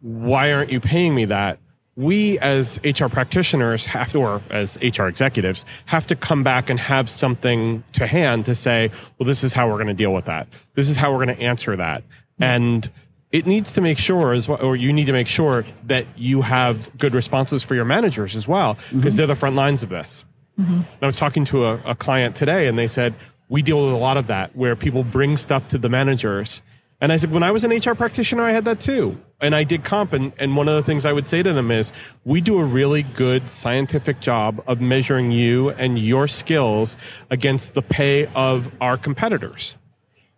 Why 0.00 0.52
aren't 0.52 0.70
you 0.70 0.80
paying 0.80 1.14
me 1.14 1.24
that? 1.26 1.58
We 1.98 2.38
as 2.38 2.78
HR 2.84 3.08
practitioners 3.08 3.84
have 3.86 4.12
to, 4.12 4.18
or 4.18 4.42
as 4.50 4.78
HR 4.80 5.06
executives, 5.06 5.64
have 5.86 6.06
to 6.06 6.14
come 6.14 6.44
back 6.44 6.70
and 6.70 6.78
have 6.78 7.10
something 7.10 7.82
to 7.94 8.06
hand 8.06 8.46
to 8.46 8.54
say, 8.54 8.90
well, 9.18 9.26
this 9.26 9.42
is 9.42 9.52
how 9.52 9.68
we're 9.68 9.74
going 9.74 9.88
to 9.88 9.94
deal 9.94 10.14
with 10.14 10.26
that. 10.26 10.46
This 10.74 10.88
is 10.88 10.96
how 10.96 11.10
we're 11.10 11.24
going 11.24 11.36
to 11.36 11.42
answer 11.42 11.74
that. 11.74 12.04
And 12.38 12.88
it 13.32 13.46
needs 13.46 13.72
to 13.72 13.80
make 13.80 13.98
sure 13.98 14.32
as 14.32 14.48
well, 14.48 14.62
or 14.62 14.76
you 14.76 14.92
need 14.92 15.06
to 15.06 15.12
make 15.12 15.26
sure 15.26 15.64
that 15.86 16.06
you 16.16 16.42
have 16.42 16.88
good 16.98 17.14
responses 17.14 17.62
for 17.64 17.74
your 17.74 17.84
managers 17.84 18.36
as 18.36 18.46
well, 18.46 18.74
because 18.74 18.92
mm-hmm. 18.92 19.16
they're 19.16 19.26
the 19.26 19.34
front 19.34 19.56
lines 19.56 19.82
of 19.82 19.88
this. 19.88 20.24
Mm-hmm. 20.58 20.74
And 20.74 21.02
I 21.02 21.06
was 21.06 21.16
talking 21.16 21.44
to 21.46 21.66
a, 21.66 21.74
a 21.84 21.94
client 21.94 22.36
today, 22.36 22.68
and 22.68 22.78
they 22.78 22.86
said 22.86 23.14
we 23.48 23.62
deal 23.62 23.84
with 23.84 23.94
a 23.94 23.98
lot 23.98 24.16
of 24.16 24.26
that, 24.28 24.54
where 24.56 24.76
people 24.76 25.04
bring 25.04 25.36
stuff 25.36 25.68
to 25.68 25.78
the 25.78 25.88
managers. 25.88 26.62
And 27.00 27.12
I 27.12 27.16
said, 27.16 27.30
when 27.30 27.44
I 27.44 27.52
was 27.52 27.62
an 27.62 27.70
HR 27.70 27.94
practitioner, 27.94 28.42
I 28.42 28.50
had 28.50 28.64
that 28.64 28.80
too, 28.80 29.16
and 29.40 29.54
I 29.54 29.62
did 29.62 29.84
comp. 29.84 30.12
And, 30.12 30.32
and 30.36 30.56
one 30.56 30.68
of 30.68 30.74
the 30.74 30.82
things 30.82 31.06
I 31.06 31.12
would 31.12 31.28
say 31.28 31.44
to 31.44 31.52
them 31.52 31.70
is, 31.70 31.92
we 32.24 32.40
do 32.40 32.58
a 32.58 32.64
really 32.64 33.04
good 33.04 33.48
scientific 33.48 34.20
job 34.20 34.62
of 34.66 34.80
measuring 34.80 35.30
you 35.30 35.70
and 35.70 35.98
your 35.98 36.26
skills 36.26 36.96
against 37.30 37.74
the 37.74 37.82
pay 37.82 38.26
of 38.34 38.72
our 38.80 38.96
competitors. 38.96 39.76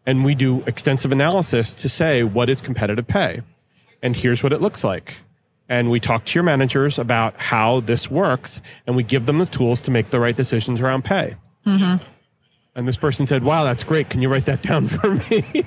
And 0.05 0.23
we 0.25 0.35
do 0.35 0.62
extensive 0.67 1.12
analysis 1.12 1.75
to 1.76 1.88
say 1.88 2.25
what 2.25 2.50
is 2.50 2.61
competitive 2.61 3.07
pay? 3.07 3.40
And 4.02 4.14
here's 4.14 4.43
what 4.43 4.52
it 4.52 4.61
looks 4.61 4.85
like. 4.85 5.14
And 5.69 5.90
we 5.90 6.00
talk 6.00 6.25
to 6.26 6.35
your 6.35 6.43
managers 6.43 6.99
about 6.99 7.38
how 7.38 7.81
this 7.81 8.11
works 8.11 8.61
and 8.87 8.97
we 8.97 9.02
give 9.02 9.26
them 9.26 9.38
the 9.38 9.47
tools 9.47 9.81
to 9.83 9.90
make 9.90 10.11
the 10.11 10.19
right 10.19 10.37
decisions 10.37 10.81
around 10.81 11.05
pay. 11.05 11.37
Mm-hmm. 11.64 12.02
And 12.75 12.88
this 12.88 12.97
person 12.97 13.26
said 13.26 13.45
wow 13.45 13.62
that's 13.62 13.85
great. 13.85 14.11
Can 14.11 14.21
you 14.21 14.29
write 14.29 14.47
that 14.47 14.62
down 14.62 14.87
for 14.88 15.14
me 15.31 15.64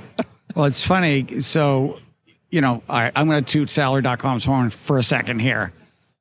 Well, 0.56 0.66
it's 0.66 0.86
funny. 0.86 1.42
So, 1.42 2.00
you 2.50 2.62
know, 2.62 2.84
I, 2.90 3.12
I'm 3.16 3.28
going 3.28 3.44
to 3.44 3.52
toot 3.52 3.70
salary.com's 3.70 4.46
horn 4.46 4.70
for 4.70 4.98
a 4.98 5.04
second 5.04 5.40
here. 5.40 5.74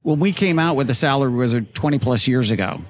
When 0.03 0.19
we 0.19 0.33
came 0.33 0.59
out 0.59 0.77
with 0.77 0.87
the 0.87 0.95
salary 0.95 1.31
wizard 1.31 1.75
20 1.75 1.99
plus 1.99 2.27
years 2.27 2.51
ago, 2.51 2.81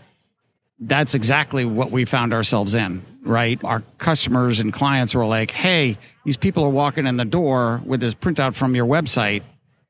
that's 0.79 1.15
exactly 1.15 1.65
what 1.65 1.91
we 1.91 2.05
found 2.05 2.33
ourselves 2.33 2.75
in, 2.75 3.05
right? 3.23 3.63
Our 3.65 3.83
customers 3.99 4.61
and 4.61 4.73
clients 4.73 5.15
were 5.15 5.27
like, 5.27 5.51
hey, 5.51 5.99
these 6.25 6.37
people 6.37 6.65
are 6.65 6.71
walking 6.71 7.07
in 7.07 7.17
the 7.17 7.25
door 7.25 7.83
with 7.85 8.01
this 8.01 8.15
printout 8.15 8.55
from 8.55 8.75
your 8.75 8.87
website 8.87 9.43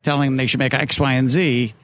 telling 0.03 0.31
them 0.31 0.37
they 0.37 0.47
should 0.47 0.59
make 0.59 0.75
X, 0.75 0.99
Y, 0.99 1.13
and 1.15 1.31
Z. 1.31 1.75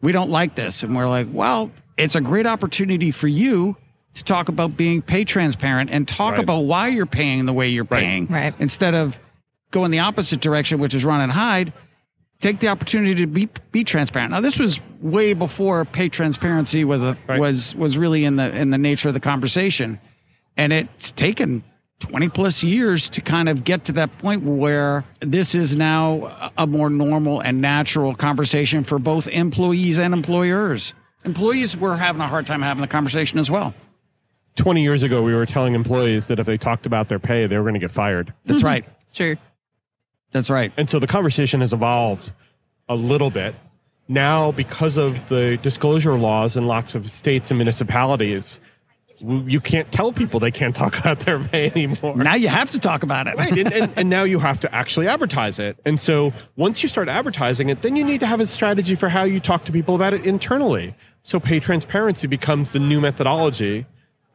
We 0.00 0.12
don't 0.12 0.30
like 0.30 0.54
this. 0.54 0.82
And 0.82 0.96
we're 0.96 1.08
like, 1.08 1.28
well, 1.30 1.70
it's 1.96 2.14
a 2.14 2.20
great 2.20 2.46
opportunity 2.46 3.10
for 3.10 3.28
you 3.28 3.76
to 4.18 4.24
talk 4.24 4.48
about 4.48 4.76
being 4.76 5.02
pay 5.02 5.24
transparent 5.24 5.90
and 5.90 6.06
talk 6.06 6.32
Right. 6.34 6.40
about 6.44 6.60
why 6.60 6.88
you're 6.88 7.06
paying 7.06 7.46
the 7.46 7.52
way 7.52 7.68
you're 7.68 7.84
paying. 7.84 8.26
Right. 8.26 8.54
Instead 8.58 8.94
of 8.94 9.18
going 9.70 9.90
the 9.90 10.00
opposite 10.00 10.40
direction, 10.40 10.78
which 10.78 10.94
is 10.94 11.04
run 11.04 11.20
and 11.20 11.32
hide, 11.32 11.72
take 12.40 12.60
the 12.60 12.68
opportunity 12.68 13.14
to 13.16 13.26
be 13.26 13.48
be 13.72 13.84
transparent. 13.84 14.30
Now, 14.32 14.40
this 14.40 14.58
was 14.58 14.80
way 15.00 15.32
before 15.32 15.84
pay 15.84 16.08
transparency 16.08 16.84
was 16.84 17.00
a, 17.02 17.16
Right. 17.26 17.40
was 17.40 17.74
was 17.74 17.96
really 17.98 18.24
in 18.24 18.36
the 18.36 18.54
in 18.56 18.70
the 18.70 18.78
nature 18.78 19.08
of 19.08 19.14
the 19.14 19.20
conversation, 19.20 19.98
and 20.56 20.72
it's 20.72 21.10
taken. 21.10 21.64
20 22.00 22.28
plus 22.28 22.62
years 22.62 23.08
to 23.08 23.20
kind 23.20 23.48
of 23.48 23.64
get 23.64 23.84
to 23.86 23.90
that 23.90 24.16
point 24.18 24.44
where 24.44 25.02
this 25.18 25.52
is 25.56 25.74
now 25.76 26.26
a 26.56 26.62
a 26.62 26.66
more 26.68 26.88
normal 26.88 27.40
and 27.40 27.60
natural 27.60 28.14
conversation 28.14 28.84
for 28.84 29.00
both 29.00 29.26
employees 29.26 29.98
and 29.98 30.14
employers. 30.14 30.94
Employees 31.24 31.76
were 31.76 31.96
having 31.96 32.22
a 32.22 32.28
hard 32.28 32.46
time 32.46 32.62
having 32.62 32.82
the 32.82 32.86
conversation 32.86 33.40
as 33.40 33.50
well. 33.50 33.74
20 34.58 34.82
years 34.82 35.02
ago 35.02 35.22
we 35.22 35.34
were 35.34 35.46
telling 35.46 35.74
employees 35.74 36.28
that 36.28 36.38
if 36.38 36.46
they 36.46 36.58
talked 36.58 36.84
about 36.84 37.08
their 37.08 37.18
pay 37.18 37.46
they 37.46 37.56
were 37.56 37.64
going 37.64 37.74
to 37.74 37.80
get 37.80 37.90
fired 37.90 38.34
That's 38.44 38.58
mm-hmm. 38.58 38.66
right. 38.66 38.84
It's 39.00 39.14
true. 39.14 39.36
That's 40.30 40.50
right. 40.50 40.72
And 40.76 40.90
so 40.90 40.98
the 40.98 41.06
conversation 41.06 41.60
has 41.60 41.72
evolved 41.72 42.32
a 42.88 42.94
little 42.94 43.30
bit. 43.30 43.54
Now, 44.08 44.52
because 44.52 44.96
of 44.96 45.28
the 45.28 45.58
disclosure 45.58 46.18
laws 46.18 46.56
in 46.56 46.66
lots 46.66 46.94
of 46.94 47.10
states 47.10 47.50
and 47.50 47.58
municipalities, 47.58 48.60
you 49.20 49.60
can't 49.60 49.90
tell 49.90 50.12
people 50.12 50.40
they 50.40 50.50
can't 50.50 50.74
talk 50.74 50.98
about 51.00 51.20
their 51.20 51.42
pay 51.42 51.70
anymore. 51.70 52.16
Now 52.16 52.34
you 52.34 52.48
have 52.48 52.70
to 52.70 52.78
talk 52.78 53.02
about 53.02 53.26
it. 53.26 53.36
Right, 53.36 53.58
and, 53.58 53.72
and, 53.72 53.92
and 53.96 54.10
now 54.10 54.24
you 54.24 54.38
have 54.38 54.60
to 54.60 54.74
actually 54.74 55.08
advertise 55.08 55.58
it. 55.58 55.78
And 55.84 55.98
so 55.98 56.32
once 56.56 56.82
you 56.82 56.88
start 56.88 57.08
advertising 57.08 57.68
it, 57.68 57.82
then 57.82 57.96
you 57.96 58.04
need 58.04 58.20
to 58.20 58.26
have 58.26 58.40
a 58.40 58.46
strategy 58.46 58.94
for 58.94 59.08
how 59.08 59.24
you 59.24 59.40
talk 59.40 59.64
to 59.64 59.72
people 59.72 59.94
about 59.94 60.14
it 60.14 60.24
internally. 60.24 60.94
So 61.22 61.38
pay 61.40 61.60
transparency 61.60 62.26
becomes 62.26 62.70
the 62.70 62.78
new 62.78 63.00
methodology 63.00 63.86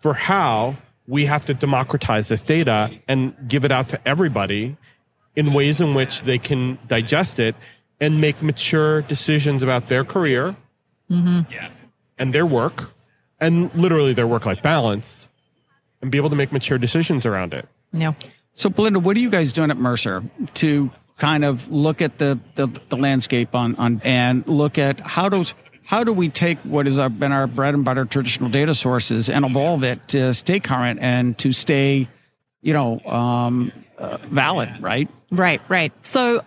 for 0.03 0.13
how 0.13 0.75
we 1.07 1.25
have 1.25 1.45
to 1.45 1.53
democratize 1.53 2.27
this 2.27 2.43
data 2.43 2.91
and 3.07 3.33
give 3.47 3.63
it 3.63 3.71
out 3.71 3.87
to 3.87 3.97
everybody 4.05 4.75
in 5.33 5.53
ways 5.53 5.79
in 5.79 5.93
which 5.93 6.23
they 6.23 6.37
can 6.37 6.77
digest 6.87 7.39
it 7.39 7.55
and 8.01 8.19
make 8.19 8.41
mature 8.41 9.01
decisions 9.03 9.63
about 9.63 9.87
their 9.87 10.03
career 10.03 10.57
mm-hmm. 11.09 11.49
and 12.17 12.35
their 12.35 12.45
work 12.45 12.91
and 13.39 13.73
literally 13.75 14.13
their 14.13 14.27
work 14.27 14.45
life 14.45 14.61
balance 14.61 15.29
and 16.01 16.11
be 16.11 16.17
able 16.17 16.29
to 16.29 16.35
make 16.35 16.51
mature 16.51 16.77
decisions 16.77 17.25
around 17.25 17.53
it. 17.53 17.65
Yeah. 17.93 18.11
So, 18.51 18.69
Belinda, 18.69 18.99
what 18.99 19.15
are 19.15 19.21
you 19.21 19.29
guys 19.29 19.53
doing 19.53 19.71
at 19.71 19.77
Mercer 19.77 20.21
to 20.55 20.91
kind 21.17 21.45
of 21.45 21.71
look 21.71 22.01
at 22.01 22.17
the, 22.17 22.37
the, 22.55 22.67
the 22.89 22.97
landscape 22.97 23.55
on, 23.55 23.75
on 23.75 24.01
and 24.03 24.45
look 24.47 24.77
at 24.77 24.99
how 24.99 25.29
does 25.29 25.55
how 25.85 26.03
do 26.03 26.13
we 26.13 26.29
take 26.29 26.57
what 26.59 26.85
has 26.85 26.97
been 27.13 27.31
our 27.31 27.47
bread 27.47 27.73
and 27.73 27.83
butter 27.85 28.05
traditional 28.05 28.49
data 28.49 28.73
sources 28.73 29.29
and 29.29 29.45
evolve 29.45 29.83
it 29.83 30.07
to 30.09 30.33
stay 30.33 30.59
current 30.59 30.99
and 31.01 31.37
to 31.39 31.51
stay, 31.51 32.07
you 32.61 32.73
know, 32.73 32.99
um, 33.01 33.71
uh, 33.97 34.17
valid, 34.29 34.69
right? 34.81 35.09
Right, 35.31 35.61
right. 35.69 35.91
So 36.05 36.43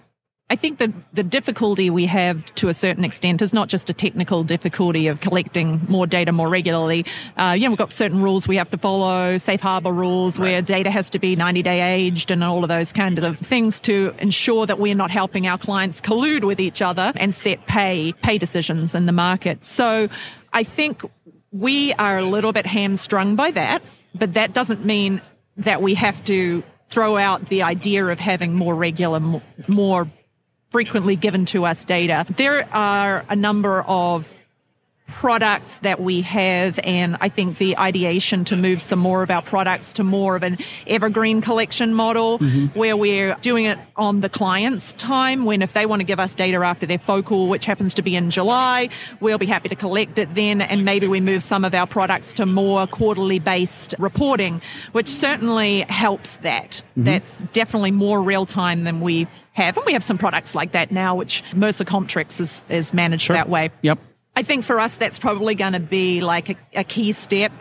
I 0.48 0.54
think 0.54 0.78
that 0.78 0.92
the 1.12 1.24
difficulty 1.24 1.90
we 1.90 2.06
have 2.06 2.44
to 2.54 2.68
a 2.68 2.74
certain 2.74 3.04
extent 3.04 3.42
is 3.42 3.52
not 3.52 3.68
just 3.68 3.90
a 3.90 3.92
technical 3.92 4.44
difficulty 4.44 5.08
of 5.08 5.20
collecting 5.20 5.84
more 5.88 6.06
data 6.06 6.30
more 6.30 6.48
regularly. 6.48 7.04
Uh, 7.36 7.56
you 7.58 7.64
know, 7.64 7.70
we've 7.70 7.78
got 7.78 7.92
certain 7.92 8.22
rules 8.22 8.46
we 8.46 8.56
have 8.56 8.70
to 8.70 8.78
follow, 8.78 9.38
safe 9.38 9.60
harbor 9.60 9.92
rules 9.92 10.38
where 10.38 10.62
data 10.62 10.88
has 10.88 11.10
to 11.10 11.18
be 11.18 11.34
90 11.34 11.62
day 11.62 11.96
aged 11.96 12.30
and 12.30 12.44
all 12.44 12.62
of 12.62 12.68
those 12.68 12.92
kind 12.92 13.18
of 13.18 13.36
things 13.38 13.80
to 13.80 14.14
ensure 14.20 14.66
that 14.66 14.78
we're 14.78 14.94
not 14.94 15.10
helping 15.10 15.48
our 15.48 15.58
clients 15.58 16.00
collude 16.00 16.44
with 16.44 16.60
each 16.60 16.80
other 16.80 17.12
and 17.16 17.34
set 17.34 17.66
pay, 17.66 18.12
pay 18.22 18.38
decisions 18.38 18.94
in 18.94 19.06
the 19.06 19.12
market. 19.12 19.64
So 19.64 20.08
I 20.52 20.62
think 20.62 21.02
we 21.50 21.92
are 21.94 22.18
a 22.18 22.24
little 22.24 22.52
bit 22.52 22.66
hamstrung 22.66 23.34
by 23.34 23.50
that, 23.50 23.82
but 24.14 24.34
that 24.34 24.52
doesn't 24.52 24.84
mean 24.84 25.20
that 25.56 25.82
we 25.82 25.94
have 25.94 26.22
to 26.26 26.62
throw 26.88 27.16
out 27.16 27.46
the 27.46 27.62
idea 27.62 28.06
of 28.06 28.20
having 28.20 28.54
more 28.54 28.74
regular, 28.74 29.20
more 29.66 30.08
frequently 30.76 31.16
given 31.16 31.46
to 31.46 31.64
us 31.64 31.84
data. 31.84 32.26
There 32.36 32.68
are 32.70 33.24
a 33.30 33.34
number 33.34 33.80
of 33.80 34.30
products 35.06 35.78
that 35.78 36.00
we 36.00 36.20
have 36.20 36.80
and 36.82 37.16
I 37.20 37.28
think 37.28 37.58
the 37.58 37.78
ideation 37.78 38.44
to 38.46 38.56
move 38.56 38.82
some 38.82 38.98
more 38.98 39.22
of 39.22 39.30
our 39.30 39.40
products 39.40 39.92
to 39.94 40.04
more 40.04 40.34
of 40.34 40.42
an 40.42 40.58
evergreen 40.86 41.40
collection 41.40 41.94
model 41.94 42.40
mm-hmm. 42.40 42.66
where 42.78 42.96
we're 42.96 43.34
doing 43.36 43.66
it 43.66 43.78
on 43.94 44.20
the 44.20 44.28
client's 44.28 44.92
time 44.94 45.44
when 45.44 45.62
if 45.62 45.74
they 45.74 45.86
want 45.86 46.00
to 46.00 46.04
give 46.04 46.18
us 46.18 46.34
data 46.34 46.58
after 46.58 46.86
their 46.86 46.98
focal 46.98 47.48
which 47.48 47.66
happens 47.66 47.94
to 47.94 48.02
be 48.02 48.16
in 48.16 48.30
July 48.30 48.88
we'll 49.20 49.38
be 49.38 49.46
happy 49.46 49.68
to 49.68 49.76
collect 49.76 50.18
it 50.18 50.34
then 50.34 50.60
and 50.60 50.84
maybe 50.84 51.06
we 51.06 51.20
move 51.20 51.42
some 51.42 51.64
of 51.64 51.72
our 51.72 51.86
products 51.86 52.34
to 52.34 52.44
more 52.44 52.88
quarterly 52.88 53.38
based 53.38 53.94
reporting 54.00 54.60
which 54.90 55.08
certainly 55.08 55.80
helps 55.82 56.38
that 56.38 56.82
mm-hmm. 56.90 57.04
that's 57.04 57.38
definitely 57.52 57.92
more 57.92 58.20
real 58.20 58.44
time 58.44 58.82
than 58.82 59.00
we 59.00 59.28
have 59.52 59.76
and 59.76 59.86
we 59.86 59.92
have 59.92 60.02
some 60.02 60.18
products 60.18 60.56
like 60.56 60.72
that 60.72 60.90
now 60.90 61.14
which 61.14 61.44
Mercer 61.54 61.84
Comptryx 61.84 62.40
is, 62.40 62.64
is 62.68 62.92
managed 62.92 63.22
sure. 63.22 63.36
that 63.36 63.48
way 63.48 63.70
yep 63.82 64.00
I 64.36 64.42
think 64.42 64.64
for 64.64 64.78
us, 64.78 64.98
that's 64.98 65.18
probably 65.18 65.54
going 65.54 65.72
to 65.72 65.80
be 65.80 66.20
like 66.20 66.50
a, 66.50 66.56
a 66.74 66.84
key 66.84 67.12
step 67.12 67.52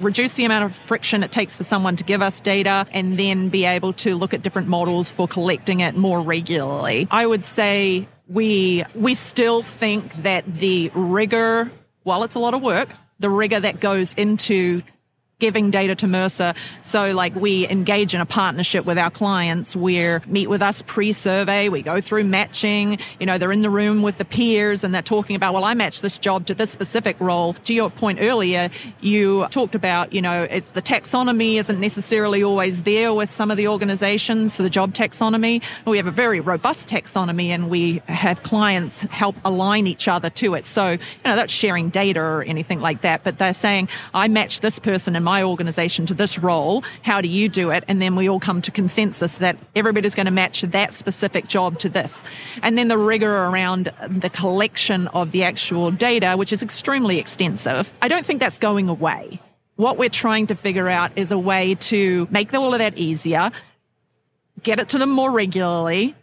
reduce 0.00 0.34
the 0.34 0.44
amount 0.44 0.64
of 0.64 0.76
friction 0.76 1.22
it 1.22 1.32
takes 1.32 1.56
for 1.56 1.64
someone 1.64 1.96
to 1.96 2.04
give 2.04 2.22
us 2.22 2.40
data 2.40 2.86
and 2.92 3.18
then 3.18 3.48
be 3.48 3.64
able 3.64 3.92
to 3.92 4.16
look 4.16 4.32
at 4.32 4.42
different 4.42 4.68
models 4.68 5.10
for 5.10 5.28
collecting 5.28 5.80
it 5.80 5.96
more 5.96 6.20
regularly. 6.20 7.06
I 7.10 7.26
would 7.26 7.44
say 7.44 8.08
we 8.28 8.84
we 8.94 9.14
still 9.14 9.62
think 9.62 10.14
that 10.22 10.46
the 10.46 10.90
rigor, 10.94 11.70
while 12.02 12.22
it's 12.22 12.34
a 12.34 12.38
lot 12.38 12.54
of 12.54 12.62
work, 12.62 12.88
the 13.18 13.30
rigor 13.30 13.60
that 13.60 13.80
goes 13.80 14.14
into 14.14 14.82
giving 15.44 15.70
data 15.70 15.94
to 15.94 16.06
Mercer. 16.06 16.54
So 16.80 17.12
like 17.12 17.34
we 17.34 17.68
engage 17.68 18.14
in 18.14 18.20
a 18.22 18.24
partnership 18.24 18.86
with 18.86 18.96
our 18.96 19.10
clients 19.10 19.76
where 19.76 20.22
meet 20.26 20.48
with 20.48 20.62
us 20.62 20.80
pre-survey, 20.80 21.68
we 21.68 21.82
go 21.82 22.00
through 22.00 22.24
matching, 22.24 22.98
you 23.20 23.26
know, 23.26 23.36
they're 23.36 23.52
in 23.52 23.60
the 23.60 23.68
room 23.68 24.00
with 24.00 24.16
the 24.16 24.24
peers 24.24 24.84
and 24.84 24.94
they're 24.94 25.02
talking 25.02 25.36
about, 25.36 25.52
well, 25.52 25.66
I 25.66 25.74
match 25.74 26.00
this 26.00 26.18
job 26.18 26.46
to 26.46 26.54
this 26.54 26.70
specific 26.70 27.20
role. 27.20 27.52
To 27.52 27.74
your 27.74 27.90
point 27.90 28.20
earlier, 28.22 28.70
you 29.02 29.46
talked 29.50 29.74
about, 29.74 30.14
you 30.14 30.22
know, 30.22 30.44
it's 30.44 30.70
the 30.70 30.80
taxonomy 30.80 31.56
isn't 31.56 31.78
necessarily 31.78 32.42
always 32.42 32.80
there 32.80 33.12
with 33.12 33.30
some 33.30 33.50
of 33.50 33.58
the 33.58 33.68
organizations 33.68 34.56
for 34.56 34.62
the 34.62 34.70
job 34.70 34.94
taxonomy. 34.94 35.62
We 35.84 35.98
have 35.98 36.06
a 36.06 36.10
very 36.10 36.40
robust 36.40 36.88
taxonomy 36.88 37.48
and 37.48 37.68
we 37.68 38.00
have 38.06 38.42
clients 38.42 39.02
help 39.02 39.36
align 39.44 39.86
each 39.86 40.08
other 40.08 40.30
to 40.30 40.54
it. 40.54 40.66
So, 40.66 40.92
you 40.92 40.98
know, 41.26 41.36
that's 41.36 41.52
sharing 41.52 41.90
data 41.90 42.20
or 42.20 42.42
anything 42.44 42.80
like 42.80 43.02
that, 43.02 43.24
but 43.24 43.36
they're 43.36 43.52
saying, 43.52 43.90
I 44.14 44.28
match 44.28 44.60
this 44.60 44.78
person 44.78 45.16
in 45.16 45.22
my 45.22 45.33
organization 45.42 46.06
to 46.06 46.14
this 46.14 46.38
role. 46.38 46.84
How 47.02 47.20
do 47.20 47.28
you 47.28 47.48
do 47.48 47.70
it? 47.70 47.84
And 47.88 48.00
then 48.00 48.14
we 48.14 48.28
all 48.28 48.40
come 48.40 48.62
to 48.62 48.70
consensus 48.70 49.38
that 49.38 49.56
everybody's 49.74 50.14
going 50.14 50.26
to 50.26 50.32
match 50.32 50.62
that 50.62 50.94
specific 50.94 51.48
job 51.48 51.78
to 51.80 51.88
this. 51.88 52.22
And 52.62 52.78
then 52.78 52.88
the 52.88 52.98
rigor 52.98 53.32
around 53.32 53.92
the 54.08 54.30
collection 54.30 55.08
of 55.08 55.32
the 55.32 55.44
actual 55.44 55.90
data, 55.90 56.36
which 56.36 56.52
is 56.52 56.62
extremely 56.62 57.18
extensive. 57.18 57.92
I 58.00 58.08
don't 58.08 58.24
think 58.24 58.40
that's 58.40 58.58
going 58.58 58.88
away. 58.88 59.40
What 59.76 59.98
we're 59.98 60.08
trying 60.08 60.46
to 60.48 60.54
figure 60.54 60.88
out 60.88 61.12
is 61.16 61.32
a 61.32 61.38
way 61.38 61.74
to 61.74 62.28
make 62.30 62.54
all 62.54 62.72
of 62.72 62.78
that 62.78 62.96
easier, 62.96 63.50
get 64.62 64.78
it 64.78 64.90
to 64.90 64.98
them 64.98 65.10
more 65.10 65.32
regularly, 65.32 66.14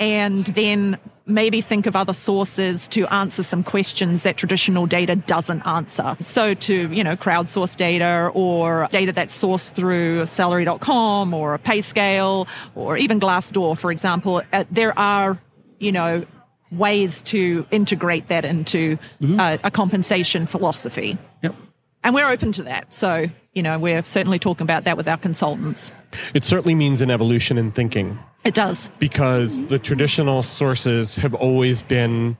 and 0.00 0.44
then 0.44 0.98
maybe 1.30 1.60
think 1.60 1.86
of 1.86 1.96
other 1.96 2.12
sources 2.12 2.88
to 2.88 3.06
answer 3.08 3.42
some 3.42 3.62
questions 3.62 4.22
that 4.22 4.36
traditional 4.36 4.86
data 4.86 5.16
doesn't 5.16 5.62
answer. 5.66 6.16
So 6.20 6.54
to, 6.54 6.92
you 6.92 7.04
know, 7.04 7.16
crowdsource 7.16 7.76
data 7.76 8.30
or 8.34 8.88
data 8.90 9.12
that's 9.12 9.40
sourced 9.40 9.72
through 9.72 10.26
salary.com 10.26 11.32
or 11.32 11.54
a 11.54 11.58
PayScale 11.58 12.48
or 12.74 12.96
even 12.96 13.20
Glassdoor, 13.20 13.78
for 13.78 13.90
example, 13.90 14.42
uh, 14.52 14.64
there 14.70 14.98
are, 14.98 15.38
you 15.78 15.92
know, 15.92 16.26
ways 16.70 17.22
to 17.22 17.66
integrate 17.70 18.28
that 18.28 18.44
into 18.44 18.96
mm-hmm. 19.20 19.40
uh, 19.40 19.58
a 19.64 19.70
compensation 19.70 20.46
philosophy. 20.46 21.18
Yep. 21.42 21.54
And 22.02 22.14
we're 22.14 22.30
open 22.30 22.52
to 22.52 22.62
that. 22.64 22.92
So, 22.92 23.26
you 23.54 23.62
know, 23.62 23.78
we're 23.78 24.02
certainly 24.02 24.38
talking 24.38 24.64
about 24.64 24.84
that 24.84 24.96
with 24.96 25.08
our 25.08 25.18
consultants. 25.18 25.92
It 26.34 26.44
certainly 26.44 26.74
means 26.74 27.00
an 27.00 27.10
evolution 27.10 27.58
in 27.58 27.72
thinking 27.72 28.18
it 28.50 28.54
does. 28.54 28.90
Because 28.98 29.64
the 29.66 29.78
traditional 29.78 30.42
sources 30.42 31.14
have 31.14 31.34
always 31.34 31.82
been 31.82 32.36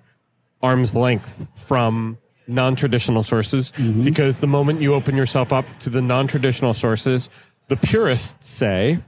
arm's 0.60 0.96
length 0.96 1.46
from 1.54 2.18
non 2.48 2.74
traditional 2.74 3.22
sources. 3.22 3.70
Mm-hmm. 3.76 4.02
Because 4.04 4.40
the 4.40 4.48
moment 4.48 4.82
you 4.82 4.92
open 4.92 5.14
yourself 5.14 5.52
up 5.52 5.66
to 5.80 5.90
the 5.90 6.02
non 6.02 6.26
traditional 6.26 6.74
sources, 6.74 7.30
the 7.68 7.76
purists 7.76 8.48
say, 8.48 8.98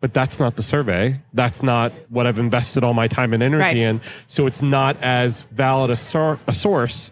but 0.00 0.12
that's 0.12 0.38
not 0.38 0.56
the 0.56 0.62
survey. 0.62 1.18
That's 1.32 1.62
not 1.62 1.94
what 2.10 2.26
I've 2.26 2.38
invested 2.38 2.84
all 2.84 2.92
my 2.92 3.08
time 3.08 3.32
and 3.32 3.42
energy 3.42 3.62
right. 3.62 3.76
in. 3.76 4.02
So 4.26 4.46
it's 4.46 4.60
not 4.60 5.02
as 5.02 5.44
valid 5.52 5.90
a, 5.90 5.96
sor- 5.96 6.38
a 6.46 6.52
source 6.52 7.10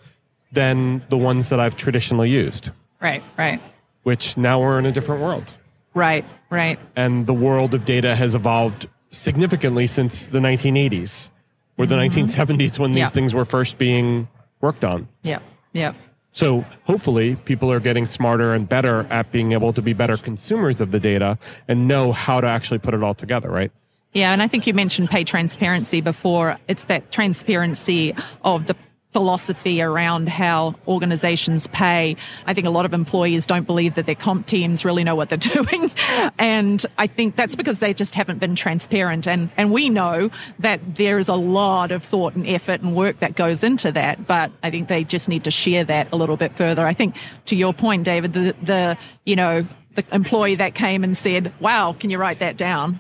than 0.53 1.03
the 1.09 1.17
ones 1.17 1.49
that 1.49 1.61
I've 1.61 1.79
traditionally 1.79 2.29
used. 2.29 2.71
Right, 3.01 3.23
right. 3.39 3.59
Which 4.03 4.37
now 4.37 4.61
we're 4.61 4.79
in 4.79 4.85
a 4.85 4.93
different 4.93 5.23
world. 5.23 5.51
Right, 5.95 6.27
right. 6.51 6.79
And 6.97 7.27
the 7.27 7.33
world 7.33 7.73
of 7.73 7.87
data 7.87 8.15
has 8.17 8.35
evolved 8.35 8.89
significantly 9.17 9.87
since 9.87 10.29
the 10.29 10.39
1980s 10.39 11.31
or 11.79 11.87
the 11.87 11.95
mm-hmm. 11.95 12.21
1970s 12.21 12.79
when 12.79 12.93
these 12.93 13.01
yeah. 13.01 13.09
things 13.09 13.35
were 13.35 13.45
first 13.45 13.79
being 13.79 14.29
worked 14.61 14.85
on. 14.85 15.09
Yeah. 15.23 15.41
Yeah. 15.73 15.95
So 16.33 16.65
hopefully 16.85 17.37
people 17.37 17.71
are 17.71 17.81
getting 17.81 18.07
smarter 18.07 18.55
and 18.55 18.69
better 18.69 19.07
at 19.11 19.31
being 19.31 19.53
able 19.53 19.73
to 19.73 19.81
be 19.81 19.93
better 19.93 20.17
consumers 20.17 20.81
of 20.81 20.91
the 20.91 20.99
data 20.99 21.39
and 21.69 21.87
know 21.87 22.13
how 22.13 22.41
to 22.41 22.49
actually 22.49 22.81
put 22.81 22.93
it 22.93 23.03
all 23.03 23.15
together, 23.15 23.49
right? 23.49 23.71
Yeah, 24.15 24.33
and 24.33 24.43
I 24.43 24.49
think 24.49 24.67
you 24.67 24.75
mentioned 24.75 25.11
pay 25.11 25.25
transparency 25.25 26.01
before. 26.01 26.57
It's 26.69 26.85
that 26.85 27.11
transparency 27.11 28.15
of 28.43 28.67
the 28.67 28.77
philosophy 29.15 29.81
around 29.81 30.29
how 30.29 30.75
organizations 30.89 31.69
pay. 31.69 32.17
I 32.47 32.53
think 32.53 32.67
a 32.67 32.71
lot 32.71 32.85
of 32.85 32.93
employees 32.93 33.47
don't 33.47 33.65
believe 33.65 33.95
that 33.95 34.07
their 34.07 34.17
comp 34.17 34.49
teams 34.49 34.85
really 34.85 35.05
know 35.05 35.15
what 35.15 35.29
they're 35.29 35.39
doing. 35.65 35.93
and 36.37 36.85
I 36.99 37.07
think 37.07 37.37
that's 37.37 37.55
because 37.55 37.79
they 37.79 37.95
just 37.95 38.17
haven't 38.17 38.41
been 38.41 38.57
transparent. 38.57 39.29
And, 39.29 39.51
and 39.57 39.71
we 39.71 39.89
know 39.89 40.31
that 40.59 40.97
there 40.97 41.21
is 41.21 41.29
a 41.29 41.37
lot 41.37 41.93
of 41.93 42.03
thought 42.03 42.35
and 42.35 42.45
effort 42.47 42.81
and 42.81 42.97
work 42.97 43.21
that 43.21 43.37
goes 43.37 43.63
into 43.63 43.93
that. 43.93 44.27
But 44.27 44.51
I 44.65 44.71
think 44.71 44.89
they 44.89 45.05
just 45.05 45.29
need 45.29 45.45
to 45.45 45.53
share 45.53 45.85
that 45.85 46.13
a 46.13 46.17
little 46.17 46.37
bit 46.37 46.53
further. 46.53 46.85
I 46.85 46.93
think 46.93 47.15
to 47.47 47.55
your 47.55 47.73
point, 47.73 48.03
David, 48.03 48.33
the, 48.33 48.57
the 48.63 48.99
you 49.25 49.37
know, 49.37 49.63
the 49.95 50.05
employee 50.11 50.57
that 50.57 50.75
came 50.75 51.05
and 51.05 51.17
said, 51.17 51.53
wow, 51.61 51.95
can 51.97 52.11
you 52.11 52.19
write 52.19 52.41
that 52.41 52.57
down? 52.57 52.99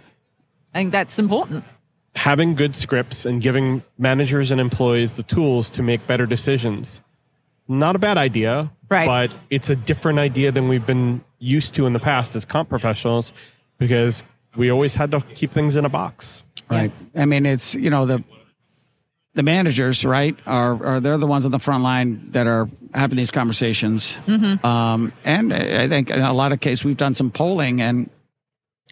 I 0.72 0.78
think 0.78 0.92
that's 0.92 1.18
important 1.18 1.64
having 2.14 2.54
good 2.54 2.74
scripts 2.76 3.24
and 3.24 3.42
giving 3.42 3.82
managers 3.98 4.50
and 4.50 4.60
employees 4.60 5.14
the 5.14 5.22
tools 5.22 5.68
to 5.70 5.82
make 5.82 6.06
better 6.06 6.26
decisions 6.26 7.02
not 7.68 7.96
a 7.96 7.98
bad 7.98 8.18
idea 8.18 8.70
right. 8.90 9.06
but 9.06 9.34
it's 9.50 9.70
a 9.70 9.76
different 9.76 10.18
idea 10.18 10.52
than 10.52 10.68
we've 10.68 10.86
been 10.86 11.24
used 11.38 11.74
to 11.74 11.86
in 11.86 11.92
the 11.92 11.98
past 11.98 12.34
as 12.36 12.44
comp 12.44 12.68
professionals 12.68 13.32
because 13.78 14.24
we 14.56 14.70
always 14.70 14.94
had 14.94 15.10
to 15.10 15.20
keep 15.34 15.50
things 15.50 15.76
in 15.76 15.84
a 15.84 15.88
box 15.88 16.42
right 16.70 16.92
yeah. 17.14 17.22
i 17.22 17.24
mean 17.24 17.46
it's 17.46 17.74
you 17.74 17.90
know 17.90 18.06
the 18.06 18.22
the 19.34 19.42
managers 19.42 20.04
right 20.04 20.38
are, 20.46 20.84
are 20.84 21.00
they're 21.00 21.18
the 21.18 21.26
ones 21.26 21.44
on 21.44 21.50
the 21.50 21.58
front 21.58 21.82
line 21.82 22.30
that 22.30 22.46
are 22.46 22.68
having 22.94 23.16
these 23.16 23.30
conversations 23.30 24.16
mm-hmm. 24.26 24.64
um, 24.64 25.12
and 25.24 25.52
i 25.52 25.88
think 25.88 26.10
in 26.10 26.20
a 26.20 26.32
lot 26.32 26.52
of 26.52 26.60
cases 26.60 26.84
we've 26.84 26.96
done 26.96 27.14
some 27.14 27.30
polling 27.30 27.80
and 27.80 28.08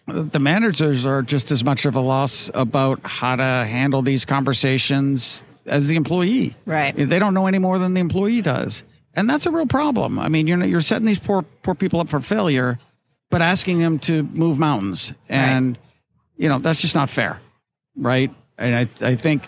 the 0.07 0.39
managers 0.39 1.05
are 1.05 1.21
just 1.21 1.51
as 1.51 1.63
much 1.63 1.85
of 1.85 1.95
a 1.95 1.99
loss 1.99 2.51
about 2.53 2.99
how 3.05 3.35
to 3.35 3.43
handle 3.43 4.01
these 4.01 4.25
conversations 4.25 5.45
as 5.65 5.87
the 5.87 5.95
employee. 5.95 6.55
Right. 6.65 6.95
They 6.95 7.19
don't 7.19 7.33
know 7.33 7.47
any 7.47 7.59
more 7.59 7.79
than 7.79 7.93
the 7.93 8.01
employee 8.01 8.41
does. 8.41 8.83
And 9.15 9.29
that's 9.29 9.45
a 9.45 9.51
real 9.51 9.65
problem. 9.65 10.19
I 10.19 10.27
mean, 10.27 10.47
you're 10.47 10.63
you're 10.65 10.81
setting 10.81 11.05
these 11.05 11.19
poor 11.19 11.43
poor 11.43 11.75
people 11.75 11.99
up 11.99 12.09
for 12.09 12.19
failure, 12.19 12.79
but 13.29 13.41
asking 13.41 13.79
them 13.79 13.99
to 13.99 14.23
move 14.23 14.57
mountains, 14.57 15.13
and 15.29 15.77
right. 15.77 15.85
you 16.35 16.49
know 16.49 16.57
that's 16.57 16.81
just 16.81 16.95
not 16.95 17.11
fair, 17.11 17.39
right? 17.95 18.33
And 18.57 18.75
I 18.75 18.87
I 19.07 19.15
think 19.15 19.47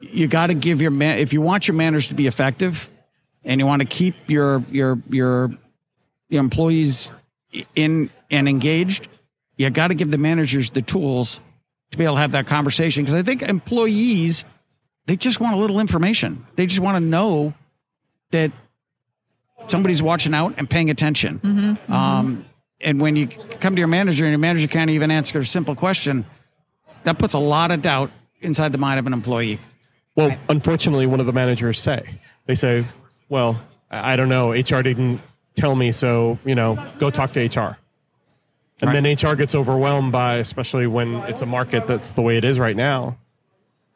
you 0.00 0.28
got 0.28 0.46
to 0.46 0.54
give 0.54 0.80
your 0.80 0.90
man 0.90 1.18
if 1.18 1.34
you 1.34 1.42
want 1.42 1.68
your 1.68 1.74
managers 1.74 2.08
to 2.08 2.14
be 2.14 2.26
effective, 2.26 2.90
and 3.44 3.60
you 3.60 3.66
want 3.66 3.80
to 3.82 3.86
keep 3.86 4.14
your 4.28 4.64
your 4.70 4.98
your, 5.10 5.50
your 6.30 6.40
employees 6.40 7.12
in 7.74 8.08
and 8.30 8.48
engaged 8.48 9.08
you 9.56 9.68
got 9.70 9.88
to 9.88 9.94
give 9.94 10.10
the 10.10 10.18
managers 10.18 10.70
the 10.70 10.82
tools 10.82 11.40
to 11.90 11.98
be 11.98 12.04
able 12.04 12.14
to 12.14 12.20
have 12.20 12.32
that 12.32 12.46
conversation 12.46 13.04
because 13.04 13.14
I 13.14 13.22
think 13.22 13.42
employees 13.42 14.44
they 15.06 15.16
just 15.16 15.40
want 15.40 15.56
a 15.56 15.58
little 15.58 15.80
information. 15.80 16.46
They 16.56 16.66
just 16.66 16.80
want 16.80 16.96
to 16.96 17.00
know 17.00 17.54
that 18.30 18.52
somebody's 19.66 20.02
watching 20.02 20.34
out 20.34 20.54
and 20.58 20.68
paying 20.68 20.90
attention. 20.90 21.38
Mm-hmm, 21.38 21.60
mm-hmm. 21.60 21.92
Um, 21.92 22.46
and 22.80 23.00
when 23.00 23.16
you 23.16 23.28
come 23.60 23.74
to 23.74 23.78
your 23.78 23.88
manager 23.88 24.24
and 24.24 24.32
your 24.32 24.38
manager 24.38 24.66
can't 24.66 24.90
even 24.90 25.10
answer 25.10 25.38
a 25.38 25.46
simple 25.46 25.74
question, 25.74 26.24
that 27.04 27.18
puts 27.18 27.34
a 27.34 27.38
lot 27.38 27.70
of 27.70 27.82
doubt 27.82 28.10
inside 28.40 28.72
the 28.72 28.78
mind 28.78 28.98
of 28.98 29.06
an 29.06 29.12
employee. 29.12 29.60
Well, 30.16 30.28
right. 30.28 30.38
unfortunately, 30.48 31.06
one 31.06 31.20
of 31.20 31.26
the 31.26 31.32
managers 31.32 31.78
say 31.78 32.20
they 32.46 32.54
say, 32.54 32.84
"Well, 33.28 33.60
I 33.90 34.16
don't 34.16 34.28
know. 34.28 34.52
HR 34.52 34.82
didn't 34.82 35.20
tell 35.56 35.74
me, 35.74 35.90
so 35.92 36.38
you 36.44 36.54
know, 36.54 36.78
go 36.98 37.10
talk 37.10 37.30
to 37.32 37.40
HR." 37.40 37.78
And 38.82 38.90
right. 38.90 39.00
then 39.02 39.30
HR 39.30 39.36
gets 39.36 39.54
overwhelmed 39.54 40.10
by, 40.12 40.36
especially 40.36 40.88
when 40.88 41.14
it's 41.28 41.40
a 41.40 41.46
market 41.46 41.86
that's 41.86 42.12
the 42.12 42.22
way 42.22 42.36
it 42.36 42.44
is 42.44 42.58
right 42.58 42.74
now. 42.76 43.16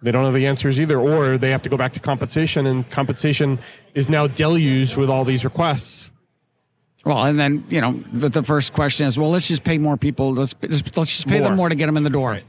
They 0.01 0.13
don't 0.13 0.25
have 0.25 0.35
the 0.35 0.47
answers 0.47 0.79
either, 0.79 0.99
or 1.01 1.39
they 1.39 1.51
have 1.51 1.63
to 1.63 1.69
go 1.69 1.77
back 1.77 1.93
to 1.95 2.01
compensation, 2.01 2.67
and 2.67 2.89
compensation 2.91 3.59
is 3.95 4.09
now 4.09 4.29
deluged 4.29 4.97
with 4.97 5.11
all 5.11 5.25
these 5.25 5.45
requests. 5.45 6.11
Well, 7.05 7.25
and 7.25 7.39
then 7.39 7.65
you 7.69 7.81
know 7.81 8.01
the, 8.13 8.29
the 8.29 8.43
first 8.45 8.73
question 8.75 9.07
is, 9.07 9.19
well, 9.19 9.31
let's 9.31 9.49
just 9.49 9.65
pay 9.65 9.79
more 9.79 9.97
people. 9.97 10.35
Let's 10.35 10.55
let's, 10.63 10.97
let's 10.97 11.11
just 11.11 11.27
pay 11.27 11.41
More. 11.41 11.49
them 11.49 11.57
more 11.57 11.69
to 11.69 11.75
get 11.75 11.87
them 11.87 11.97
in 11.97 12.03
the 12.05 12.11
door, 12.11 12.41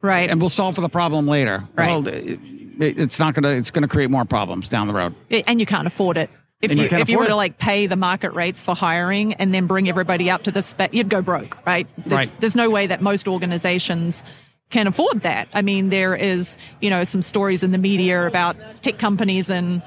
Right. 0.00 0.30
and 0.30 0.40
we'll 0.40 0.50
solve 0.50 0.74
for 0.76 0.80
the 0.80 0.88
problem 0.88 1.26
later. 1.26 1.64
Right. 1.74 1.86
Well, 1.88 2.06
it, 2.08 2.38
it's 2.80 3.18
not 3.18 3.34
gonna 3.34 3.50
it's 3.50 3.70
gonna 3.70 3.88
create 3.88 4.10
more 4.10 4.24
problems 4.24 4.68
down 4.68 4.86
the 4.86 4.94
road. 4.94 5.14
and 5.30 5.60
you 5.60 5.66
can't 5.66 5.86
afford 5.86 6.16
it. 6.16 6.30
If 6.62 6.70
And 6.70 6.78
you, 6.78 6.88
you 6.88 6.96
if 6.96 7.08
you 7.08 7.18
were 7.18 7.24
afford 7.24 7.32
to 7.32 7.36
like 7.36 7.58
pay 7.58 7.86
the 7.88 7.96
market 7.96 8.32
rates 8.34 8.62
for 8.62 8.74
hiring 8.74 9.34
and 9.34 9.52
then 9.52 9.66
bring 9.66 9.88
everybody 9.88 10.30
up 10.30 10.44
to 10.44 10.52
the 10.52 10.62
spec, 10.62 10.94
you'd 10.94 11.08
go 11.08 11.20
broke, 11.20 11.58
right? 11.66 11.88
There's, 11.98 12.12
Right. 12.30 12.40
There's 12.40 12.56
no 12.56 12.70
way 12.70 12.86
that 12.86 13.02
most 13.02 13.26
organizations 13.28 14.22
can 14.70 14.86
afford 14.86 15.22
that. 15.22 15.48
I 15.52 15.62
mean, 15.62 15.90
there 15.90 16.14
is, 16.14 16.56
you 16.80 16.88
know, 16.88 17.04
some 17.04 17.20
stories 17.20 17.62
in 17.62 17.72
the 17.72 17.78
media 17.78 18.26
about 18.26 18.56
tech 18.80 18.98
companies 18.98 19.50
in 19.50 19.82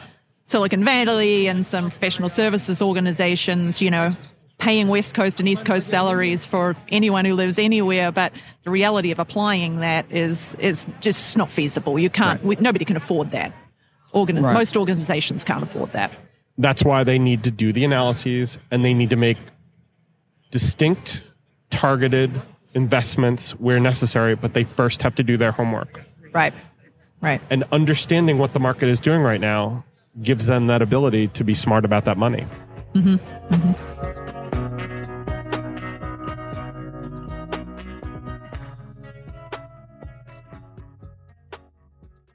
Silicon 0.45 0.83
Valley 0.83 1.47
and 1.47 1.65
some 1.65 1.89
professional 1.89 2.29
services 2.29 2.81
organizations, 2.81 3.81
you 3.81 3.89
know, 3.89 4.11
paying 4.57 4.87
West 4.87 5.15
Coast 5.15 5.39
and 5.39 5.49
East 5.49 5.65
Coast 5.65 5.87
salaries 5.87 6.45
for 6.45 6.75
anyone 6.89 7.25
who 7.25 7.33
lives 7.33 7.57
anywhere. 7.57 8.11
But 8.11 8.33
the 8.63 8.69
reality 8.69 9.11
of 9.11 9.19
applying 9.19 9.79
that 9.79 10.05
is 10.11 10.55
is 10.59 10.85
just 11.01 11.37
not 11.37 11.49
feasible. 11.49 11.97
You 11.97 12.09
can't. 12.09 12.43
We, 12.43 12.55
nobody 12.57 12.85
can 12.85 12.95
afford 12.97 13.31
that. 13.31 13.53
Organiz- 14.13 14.43
Right. 14.43 14.53
Most 14.53 14.77
organizations 14.77 15.43
can't 15.43 15.63
afford 15.63 15.93
that. 15.93 16.17
That's 16.57 16.83
why 16.83 17.03
they 17.03 17.19
need 17.19 17.43
to 17.43 17.51
do 17.51 17.73
the 17.73 17.83
analyses 17.83 18.57
and 18.71 18.83
they 18.85 18.93
need 18.93 19.09
to 19.09 19.15
make 19.17 19.37
distinct, 20.51 21.21
targeted 21.69 22.41
investments 22.73 23.51
where 23.51 23.79
necessary, 23.79 24.35
but 24.35 24.53
they 24.53 24.63
first 24.63 25.01
have 25.01 25.15
to 25.15 25.23
do 25.23 25.37
their 25.37 25.51
homework. 25.51 26.01
Right. 26.31 26.53
Right. 27.21 27.41
And 27.49 27.63
understanding 27.71 28.37
what 28.37 28.53
the 28.53 28.59
market 28.59 28.89
is 28.89 28.99
doing 28.99 29.21
right 29.21 29.41
now 29.41 29.83
gives 30.21 30.45
them 30.45 30.67
that 30.67 30.81
ability 30.81 31.27
to 31.29 31.43
be 31.43 31.53
smart 31.53 31.83
about 31.83 32.05
that 32.05 32.17
money. 32.17 32.45
Mm-hmm. 32.93 33.15
Mm-hmm. 33.53 33.95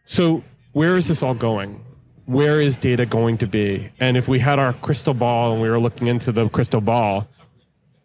So, 0.05 0.43
where 0.73 0.99
is 0.99 1.09
this 1.09 1.23
all 1.23 1.35
going? 1.35 1.83
Where 2.31 2.61
is 2.61 2.79
data 2.79 3.07
going 3.07 3.39
to 3.39 3.49
be? 3.49 3.91
And 3.99 4.17
if 4.17 4.29
we 4.29 4.39
had 4.39 4.61
our 4.61 4.73
crystal 4.73 5.15
ball 5.15 5.53
and 5.53 5.61
we 5.61 5.69
were 5.69 5.81
looking 5.81 6.07
into 6.07 6.31
the 6.31 6.49
crystal 6.49 6.81
ball, 6.81 7.27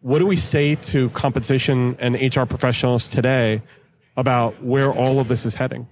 what 0.01 0.17
do 0.17 0.25
we 0.25 0.35
say 0.35 0.73
to 0.73 1.11
compensation 1.11 1.95
and 1.99 2.15
HR 2.15 2.45
professionals 2.45 3.07
today 3.07 3.61
about 4.17 4.63
where 4.63 4.91
all 4.91 5.19
of 5.19 5.27
this 5.27 5.45
is 5.45 5.53
heading? 5.53 5.87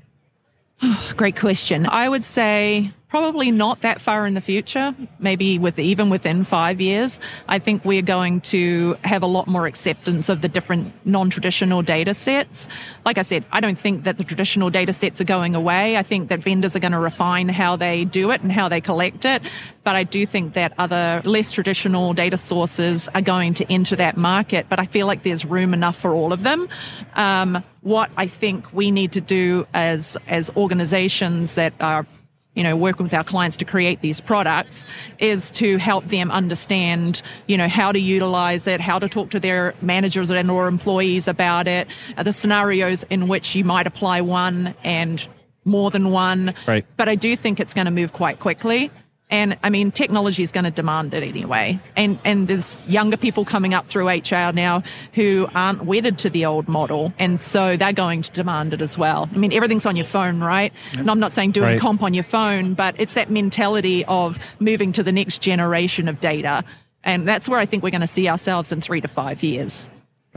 Great 1.15 1.39
question. 1.39 1.85
I 1.85 2.09
would 2.09 2.23
say 2.23 2.91
probably 3.13 3.51
not 3.51 3.81
that 3.81 4.01
far 4.01 4.25
in 4.25 4.33
the 4.33 4.41
future, 4.41 4.95
maybe 5.19 5.59
with 5.59 5.77
even 5.77 6.09
within 6.09 6.43
five 6.43 6.81
years. 6.81 7.19
I 7.47 7.59
think 7.59 7.85
we're 7.85 8.01
going 8.01 8.41
to 8.41 8.97
have 9.03 9.21
a 9.21 9.27
lot 9.27 9.47
more 9.47 9.67
acceptance 9.67 10.29
of 10.29 10.41
the 10.41 10.49
different 10.49 10.91
non-traditional 11.05 11.83
data 11.83 12.15
sets. 12.15 12.67
Like 13.05 13.19
I 13.19 13.21
said, 13.21 13.45
I 13.51 13.59
don't 13.59 13.77
think 13.77 14.05
that 14.05 14.17
the 14.17 14.23
traditional 14.23 14.71
data 14.71 14.93
sets 14.93 15.21
are 15.21 15.25
going 15.25 15.53
away. 15.53 15.95
I 15.95 16.01
think 16.01 16.29
that 16.29 16.39
vendors 16.39 16.75
are 16.75 16.79
going 16.79 16.93
to 16.93 16.97
refine 16.97 17.49
how 17.49 17.75
they 17.75 18.03
do 18.03 18.31
it 18.31 18.41
and 18.41 18.51
how 18.51 18.67
they 18.67 18.81
collect 18.81 19.25
it. 19.25 19.43
But 19.83 19.95
I 19.95 20.05
do 20.05 20.25
think 20.25 20.53
that 20.53 20.73
other 20.79 21.21
less 21.23 21.51
traditional 21.51 22.13
data 22.13 22.37
sources 22.37 23.09
are 23.13 23.21
going 23.21 23.53
to 23.53 23.71
enter 23.71 23.95
that 23.95 24.17
market. 24.17 24.65
But 24.69 24.79
I 24.79 24.87
feel 24.87 25.05
like 25.05 25.21
there's 25.21 25.45
room 25.45 25.75
enough 25.75 25.97
for 25.97 26.15
all 26.15 26.33
of 26.33 26.41
them. 26.41 26.67
Um, 27.13 27.63
what 27.81 28.09
I 28.17 28.25
think 28.25 28.73
we 28.73 28.89
need 28.89 29.11
to 29.11 29.21
do 29.21 29.67
as 29.71 30.17
as 30.25 30.49
organizations 30.55 31.53
that 31.55 31.73
are 31.79 32.07
you 32.55 32.63
know 32.63 32.75
working 32.75 33.03
with 33.03 33.13
our 33.13 33.23
clients 33.23 33.57
to 33.57 33.65
create 33.65 34.01
these 34.01 34.21
products 34.21 34.85
is 35.19 35.51
to 35.51 35.77
help 35.77 36.05
them 36.07 36.31
understand 36.31 37.21
you 37.47 37.57
know 37.57 37.67
how 37.67 37.91
to 37.91 37.99
utilize 37.99 38.67
it 38.67 38.79
how 38.79 38.99
to 38.99 39.09
talk 39.09 39.29
to 39.31 39.39
their 39.39 39.73
managers 39.81 40.29
and 40.29 40.51
or 40.51 40.67
employees 40.67 41.27
about 41.27 41.67
it 41.67 41.87
uh, 42.17 42.23
the 42.23 42.33
scenarios 42.33 43.03
in 43.09 43.27
which 43.27 43.55
you 43.55 43.63
might 43.63 43.87
apply 43.87 44.21
one 44.21 44.73
and 44.83 45.27
more 45.65 45.89
than 45.89 46.11
one 46.11 46.53
Right. 46.67 46.85
but 46.97 47.09
i 47.09 47.15
do 47.15 47.35
think 47.35 47.59
it's 47.59 47.73
going 47.73 47.85
to 47.85 47.91
move 47.91 48.13
quite 48.13 48.39
quickly 48.39 48.91
and 49.29 49.57
I 49.63 49.69
mean, 49.69 49.91
technology 49.91 50.43
is 50.43 50.51
going 50.51 50.65
to 50.65 50.71
demand 50.71 51.13
it 51.13 51.23
anyway. 51.23 51.79
And 51.95 52.19
and 52.23 52.47
there's 52.47 52.77
younger 52.87 53.17
people 53.17 53.45
coming 53.45 53.73
up 53.73 53.87
through 53.87 54.07
HR 54.07 54.51
now 54.53 54.83
who 55.13 55.47
aren't 55.55 55.85
wedded 55.85 56.17
to 56.19 56.29
the 56.29 56.45
old 56.45 56.67
model, 56.67 57.13
and 57.17 57.41
so 57.41 57.75
they're 57.75 57.93
going 57.93 58.21
to 58.21 58.31
demand 58.31 58.73
it 58.73 58.81
as 58.81 58.97
well. 58.97 59.29
I 59.33 59.37
mean, 59.37 59.51
everything's 59.53 59.85
on 59.85 59.95
your 59.95 60.05
phone, 60.05 60.39
right? 60.41 60.71
And 60.93 61.09
I'm 61.09 61.19
not 61.19 61.33
saying 61.33 61.51
doing 61.51 61.63
Right. 61.71 61.79
comp 61.79 62.03
on 62.03 62.13
your 62.13 62.23
phone, 62.23 62.73
but 62.73 62.95
it's 62.99 63.15
that 63.15 63.31
mentality 63.31 64.05
of 64.05 64.37
moving 64.59 64.91
to 64.93 65.03
the 65.03 65.11
next 65.11 65.41
generation 65.41 66.07
of 66.07 66.19
data, 66.19 66.63
and 67.03 67.27
that's 67.27 67.49
where 67.49 67.59
I 67.59 67.65
think 67.65 67.81
we're 67.81 67.91
going 67.91 68.01
to 68.01 68.07
see 68.07 68.29
ourselves 68.29 68.71
in 68.71 68.81
three 68.81 69.01
to 69.01 69.07
five 69.07 69.41
years. 69.41 69.89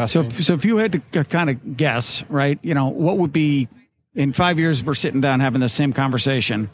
So, 0.05 0.29
so 0.29 0.55
if 0.55 0.65
you 0.65 0.77
had 0.77 1.03
to 1.13 1.25
kind 1.25 1.49
of 1.49 1.77
guess, 1.77 2.23
right? 2.29 2.59
You 2.63 2.75
know, 2.75 2.89
what 2.89 3.17
would 3.19 3.33
be 3.33 3.69
in 4.15 4.33
five 4.35 4.59
years? 4.59 4.85
We're 4.85 4.95
sitting 4.95 5.23
down 5.23 5.41
having 5.41 5.61
the 5.61 5.71
same 5.71 5.93
conversation. 5.95 6.71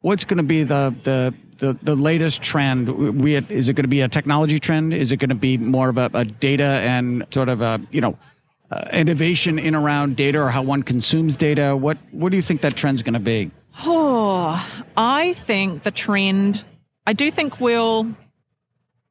What's 0.00 0.24
going 0.24 0.38
to 0.38 0.44
be 0.44 0.62
the 0.62 0.94
the 1.02 1.34
the, 1.58 1.78
the 1.82 1.96
latest 1.96 2.42
trend? 2.42 2.88
We 3.20 3.34
is 3.34 3.68
it 3.68 3.74
going 3.74 3.84
to 3.84 3.88
be 3.88 4.00
a 4.00 4.08
technology 4.08 4.58
trend? 4.58 4.94
Is 4.94 5.12
it 5.12 5.16
going 5.16 5.30
to 5.30 5.34
be 5.34 5.58
more 5.58 5.88
of 5.88 5.98
a, 5.98 6.10
a 6.14 6.24
data 6.24 6.64
and 6.64 7.26
sort 7.30 7.48
of 7.48 7.60
a 7.60 7.80
you 7.90 8.00
know 8.00 8.16
uh, 8.70 8.88
innovation 8.92 9.58
in 9.58 9.74
around 9.74 10.16
data 10.16 10.40
or 10.40 10.50
how 10.50 10.62
one 10.62 10.82
consumes 10.82 11.36
data? 11.36 11.76
What 11.76 11.98
what 12.12 12.30
do 12.30 12.36
you 12.36 12.42
think 12.42 12.60
that 12.60 12.74
trend's 12.74 13.02
going 13.02 13.14
to 13.14 13.20
be? 13.20 13.50
Oh, 13.84 14.84
I 14.96 15.34
think 15.34 15.82
the 15.84 15.90
trend, 15.90 16.64
I 17.06 17.12
do 17.12 17.30
think 17.30 17.60
will 17.60 18.08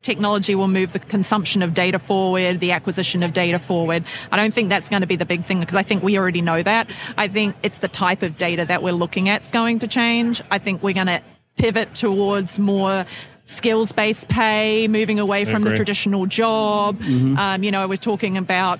technology 0.01 0.55
will 0.55 0.67
move 0.67 0.93
the 0.93 0.99
consumption 0.99 1.61
of 1.61 1.73
data 1.73 1.99
forward, 1.99 2.59
the 2.59 2.71
acquisition 2.71 3.23
of 3.23 3.33
data 3.33 3.59
forward. 3.59 4.03
I 4.31 4.37
don't 4.37 4.53
think 4.53 4.69
that's 4.69 4.89
going 4.89 5.01
to 5.01 5.07
be 5.07 5.15
the 5.15 5.25
big 5.25 5.43
thing 5.43 5.59
because 5.59 5.75
I 5.75 5.83
think 5.83 6.03
we 6.03 6.17
already 6.17 6.41
know 6.41 6.63
that. 6.63 6.89
I 7.17 7.27
think 7.27 7.55
it's 7.63 7.79
the 7.79 7.87
type 7.87 8.23
of 8.23 8.37
data 8.37 8.65
that 8.65 8.83
we're 8.83 8.93
looking 8.93 9.29
at 9.29 9.41
is 9.41 9.51
going 9.51 9.79
to 9.79 9.87
change. 9.87 10.41
I 10.49 10.59
think 10.59 10.83
we're 10.83 10.93
going 10.93 11.07
to 11.07 11.21
pivot 11.57 11.95
towards 11.95 12.59
more 12.59 13.05
skills 13.45 13.91
based 13.91 14.27
pay, 14.27 14.87
moving 14.87 15.19
away 15.19 15.45
from 15.45 15.63
the 15.63 15.73
traditional 15.75 16.25
job. 16.25 17.01
Um, 17.37 17.63
you 17.63 17.71
know, 17.71 17.87
we're 17.87 17.97
talking 17.97 18.37
about 18.37 18.79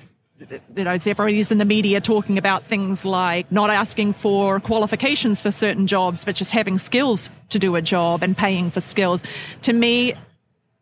you 0.76 0.84
know, 0.84 0.92
everybody's 0.92 1.50
in 1.50 1.58
the 1.58 1.64
media 1.64 2.00
talking 2.00 2.38
about 2.38 2.64
things 2.64 3.04
like 3.04 3.50
not 3.50 3.70
asking 3.70 4.12
for 4.12 4.60
qualifications 4.60 5.40
for 5.40 5.50
certain 5.50 5.86
jobs, 5.86 6.24
but 6.24 6.36
just 6.36 6.52
having 6.52 6.78
skills 6.78 7.28
to 7.48 7.58
do 7.58 7.74
a 7.74 7.82
job 7.82 8.22
and 8.22 8.36
paying 8.36 8.70
for 8.70 8.80
skills. 8.80 9.20
To 9.62 9.72
me, 9.72 10.14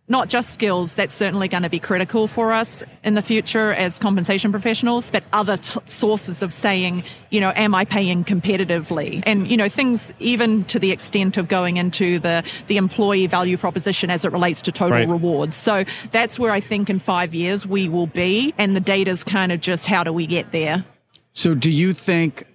not 0.09 0.29
just 0.29 0.55
skills, 0.55 0.95
that's 0.95 1.12
certainly 1.14 1.49
going 1.49 1.64
to 1.64 1.69
be 1.69 1.81
critical 1.81 2.29
for 2.29 2.53
us 2.53 2.85
in 3.03 3.14
the 3.14 3.23
future 3.23 3.73
as 3.73 3.99
compensation 3.99 4.53
professionals, 4.53 5.09
but 5.09 5.25
other 5.33 5.57
t- 5.57 5.81
sources 5.87 6.42
of 6.42 6.53
saying, 6.53 7.03
you 7.31 7.40
know, 7.40 7.53
am 7.57 7.75
I 7.75 7.85
paying 7.85 8.25
competitively? 8.25 9.23
And, 9.27 9.51
you 9.51 9.57
know, 9.57 9.69
things 9.69 10.12
even 10.21 10.64
to 10.66 10.79
the 10.79 10.92
extent 10.92 11.37
of 11.37 11.49
going 11.49 11.77
into 11.77 12.21
the, 12.21 12.45
the 12.69 12.77
employee 12.77 13.27
value 13.27 13.57
proposition 13.57 14.09
as 14.11 14.25
it 14.25 14.31
relates 14.33 14.62
to 14.62 14.73
total 14.73 14.99
Right. 14.99 15.09
rewards. 15.09 15.57
So 15.57 15.85
that's 16.12 16.38
where 16.38 16.53
I 16.53 16.61
think 16.61 16.88
in 16.88 17.01
five 17.01 17.35
years 17.35 17.66
we 17.66 17.88
will 17.88 18.07
be. 18.07 18.55
And 18.59 18.77
the 18.77 18.81
data's 18.81 19.25
kind 19.25 19.51
of 19.51 19.61
just 19.61 19.87
how 19.87 20.05
do 20.05 20.12
we 20.12 20.27
get 20.27 20.53
there? 20.53 20.85
So 21.33 21.55
do 21.55 21.71
you 21.71 21.92
think 21.92 22.47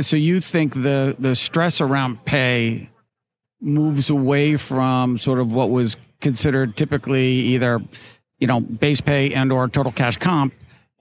so 0.00 0.16
you 0.16 0.40
think 0.40 0.72
the 0.72 1.14
the 1.18 1.36
stress 1.36 1.80
around 1.82 2.24
pay 2.24 2.88
moves 3.60 4.08
away 4.08 4.56
from 4.56 5.18
sort 5.18 5.38
of 5.38 5.52
what 5.52 5.68
was 5.68 5.96
considered 6.20 6.76
typically 6.76 7.26
either 7.26 7.80
you 8.38 8.46
know 8.46 8.60
base 8.60 9.00
pay 9.00 9.32
and 9.34 9.52
or 9.52 9.68
total 9.68 9.92
cash 9.92 10.16
comp 10.16 10.52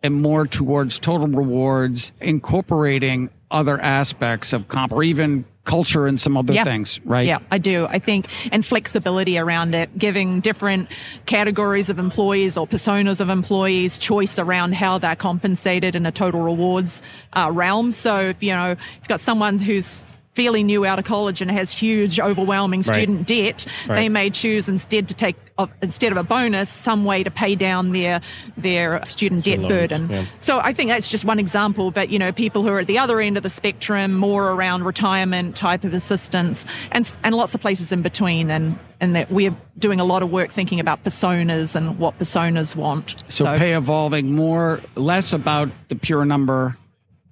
and 0.03 0.21
more 0.21 0.45
towards 0.45 0.99
total 0.99 1.27
rewards 1.27 2.11
incorporating 2.21 3.29
other 3.49 3.79
aspects 3.79 4.53
of 4.53 4.67
comp 4.67 4.91
or 4.91 5.03
even 5.03 5.45
culture 5.63 6.07
and 6.07 6.17
some 6.19 6.37
other 6.37 6.53
Yeah. 6.53 6.63
things 6.63 6.99
right 7.03 7.25
Yeah, 7.27 7.39
I 7.51 7.57
do. 7.57 7.87
I 7.89 7.99
think, 7.99 8.27
and 8.53 8.65
flexibility 8.65 9.37
around 9.37 9.75
it, 9.75 9.97
giving 9.97 10.39
different 10.39 10.89
categories 11.25 11.89
of 11.89 11.99
employees 11.99 12.55
or 12.57 12.65
personas 12.65 13.19
of 13.19 13.29
employees 13.29 13.97
choice 13.97 14.39
around 14.39 14.75
how 14.75 14.97
they're 14.97 15.15
compensated 15.17 15.93
in 15.95 16.05
a 16.05 16.11
total 16.11 16.41
rewards 16.41 17.01
uh, 17.33 17.49
realm. 17.51 17.91
So, 17.91 18.17
if 18.19 18.41
you 18.41 18.53
know, 18.53 18.71
if 18.71 18.79
you've 18.99 19.07
got 19.09 19.19
someone 19.19 19.57
who's 19.57 20.05
fairly 20.37 20.63
new 20.63 20.85
out 20.85 20.99
of 20.99 21.05
college 21.05 21.41
and 21.41 21.49
has 21.49 21.71
huge, 21.71 22.19
overwhelming 22.19 22.81
Right. 22.81 22.93
student 22.95 23.27
debt, 23.27 23.65
they 23.87 24.07
may 24.07 24.29
choose 24.29 24.69
instead 24.69 25.07
to 25.07 25.15
take 25.15 25.35
of, 25.57 25.71
instead 25.81 26.11
of 26.11 26.17
a 26.19 26.23
bonus 26.23 26.69
some 26.69 27.03
way 27.03 27.23
to 27.23 27.31
pay 27.31 27.55
down 27.55 27.91
their 27.91 28.21
their 28.55 29.03
student 29.05 29.43
debt 29.43 29.57
loans, 29.57 29.71
burden. 29.89 30.09
yeah. 30.11 30.25
So 30.37 30.59
I 30.59 30.71
think 30.71 30.91
that's 30.91 31.09
just 31.09 31.25
one 31.25 31.39
example, 31.39 31.89
but 31.89 32.09
you 32.11 32.19
know, 32.19 32.31
people 32.31 32.61
who 32.61 32.69
are 32.69 32.79
at 32.81 32.85
the 32.87 32.99
other 32.99 33.19
end 33.19 33.37
of 33.37 33.41
the 33.43 33.49
spectrum, 33.49 34.13
more 34.13 34.51
around 34.51 34.83
retirement 34.85 35.55
type 35.55 35.83
of 35.83 35.95
assistance, 35.95 36.67
and 36.91 37.11
and 37.23 37.33
lots 37.35 37.55
of 37.55 37.61
places 37.61 37.91
in 37.91 38.03
between, 38.03 38.51
and 38.51 38.77
and 39.01 39.15
that 39.15 39.31
we're 39.31 39.55
doing 39.79 39.99
a 39.99 40.03
lot 40.05 40.21
of 40.21 40.29
work 40.31 40.51
thinking 40.51 40.79
about 40.79 41.03
personas 41.03 41.75
and 41.75 41.97
what 41.97 42.17
personas 42.19 42.75
want. 42.75 43.23
so, 43.27 43.45
pay 43.57 43.73
evolving 43.75 44.33
more 44.33 44.79
less 44.95 45.33
about 45.33 45.69
the 45.89 45.95
pure 45.95 46.23
number 46.25 46.77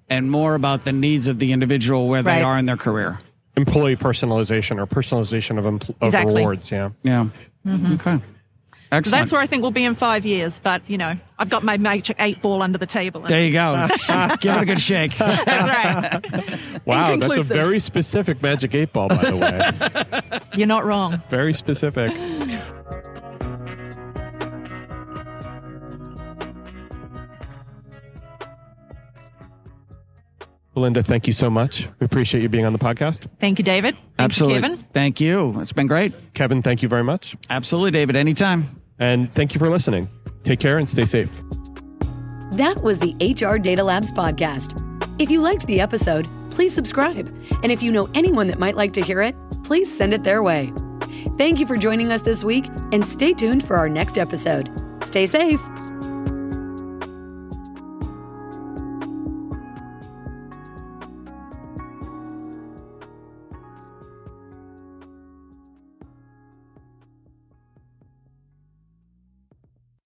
and 0.09 0.29
more 0.29 0.55
about 0.55 0.85
the 0.85 0.91
needs 0.93 1.27
of 1.27 1.39
the 1.39 1.51
individual 1.51 2.07
where 2.07 2.21
Right. 2.23 2.35
they 2.39 2.41
are 2.43 2.57
in 2.57 2.65
their 2.65 2.77
career. 2.77 3.19
Employee 3.57 3.95
personalization 3.95 4.79
or 4.79 4.85
personalization 4.85 5.57
of, 5.57 5.65
empl- 5.65 5.89
of 5.89 5.95
Exactly. 6.03 6.35
rewards. 6.35 6.71
Yeah. 6.71 6.89
Yeah. 7.03 7.27
Mm-hmm. 7.65 7.93
Okay. 7.93 8.19
So 9.03 9.09
that's 9.09 9.31
where 9.31 9.41
I 9.41 9.47
think 9.47 9.61
we'll 9.61 9.71
be 9.71 9.83
in 9.83 9.93
five 9.95 10.25
years. 10.25 10.61
But, 10.63 10.81
you 10.87 10.97
know, 10.97 11.15
I've 11.37 11.49
got 11.49 11.63
my 11.65 11.77
magic 11.77 12.15
eight 12.19 12.41
ball 12.41 12.61
under 12.61 12.77
the 12.77 12.85
table. 12.85 13.21
there 13.21 13.43
you 13.45 13.51
go. 13.51 13.87
Give 14.39 14.55
it 14.55 14.61
a 14.61 14.65
good 14.65 14.79
shake. 14.79 15.17
That's 15.17 15.47
right. 15.47 16.61
Wow, 16.85 16.97
that's 16.97 17.09
a 17.09 17.13
Inconclusive. 17.15 17.57
very 17.57 17.79
specific 17.79 18.43
magic 18.43 18.75
eight 18.75 18.93
ball, 18.93 19.07
by 19.09 19.15
the 19.15 19.37
way. 20.31 20.39
You're 20.55 20.67
not 20.67 20.85
wrong. 20.85 21.19
very 21.31 21.53
specific. 21.55 22.11
Belinda, 30.75 31.01
thank 31.01 31.25
you 31.25 31.33
so 31.33 31.49
much. 31.49 31.88
We 31.99 32.05
appreciate 32.05 32.41
you 32.41 32.49
being 32.49 32.65
on 32.65 32.73
the 32.73 32.79
podcast. 32.79 33.27
Thank 33.39 33.57
you, 33.57 33.63
David. 33.63 33.95
Thank 33.95 34.19
Absolutely. 34.19 34.55
you, 34.57 34.61
Kevin. 34.61 34.85
Thank 34.91 35.21
you. 35.21 35.59
It's 35.61 35.71
been 35.71 35.88
great. 35.88 36.13
Kevin, 36.33 36.61
thank 36.61 36.83
you 36.83 36.89
very 36.89 37.03
much. 37.03 37.35
Absolutely, 37.49 37.91
David. 37.91 38.17
Anytime. 38.17 38.81
And 38.99 39.33
thank 39.33 39.53
you 39.53 39.59
for 39.59 39.69
listening. 39.69 40.09
Take 40.43 40.59
care 40.59 40.77
and 40.77 40.88
stay 40.88 41.05
safe. 41.05 41.31
That 42.51 42.81
was 42.83 42.99
the 42.99 43.15
HR 43.19 43.57
Data 43.57 43.83
Labs 43.83 44.11
podcast. 44.11 44.81
If 45.17 45.31
you 45.31 45.41
liked 45.41 45.65
the 45.65 45.79
episode, 45.79 46.27
please 46.51 46.73
subscribe. 46.73 47.27
And 47.63 47.71
if 47.71 47.81
you 47.81 47.91
know 47.91 48.09
anyone 48.13 48.47
that 48.47 48.59
might 48.59 48.75
like 48.75 48.93
to 48.93 49.01
hear 49.01 49.21
it, 49.21 49.35
please 49.63 49.91
send 49.95 50.13
it 50.13 50.23
their 50.23 50.43
way. 50.43 50.73
Thank 51.38 51.59
you 51.59 51.65
for 51.65 51.77
joining 51.77 52.11
us 52.11 52.21
this 52.21 52.43
week 52.43 52.65
and 52.91 53.03
stay 53.03 53.33
tuned 53.33 53.65
for 53.65 53.77
our 53.77 53.89
next 53.89 54.17
episode. 54.17 54.69
Stay 55.03 55.25
safe. 55.25 55.61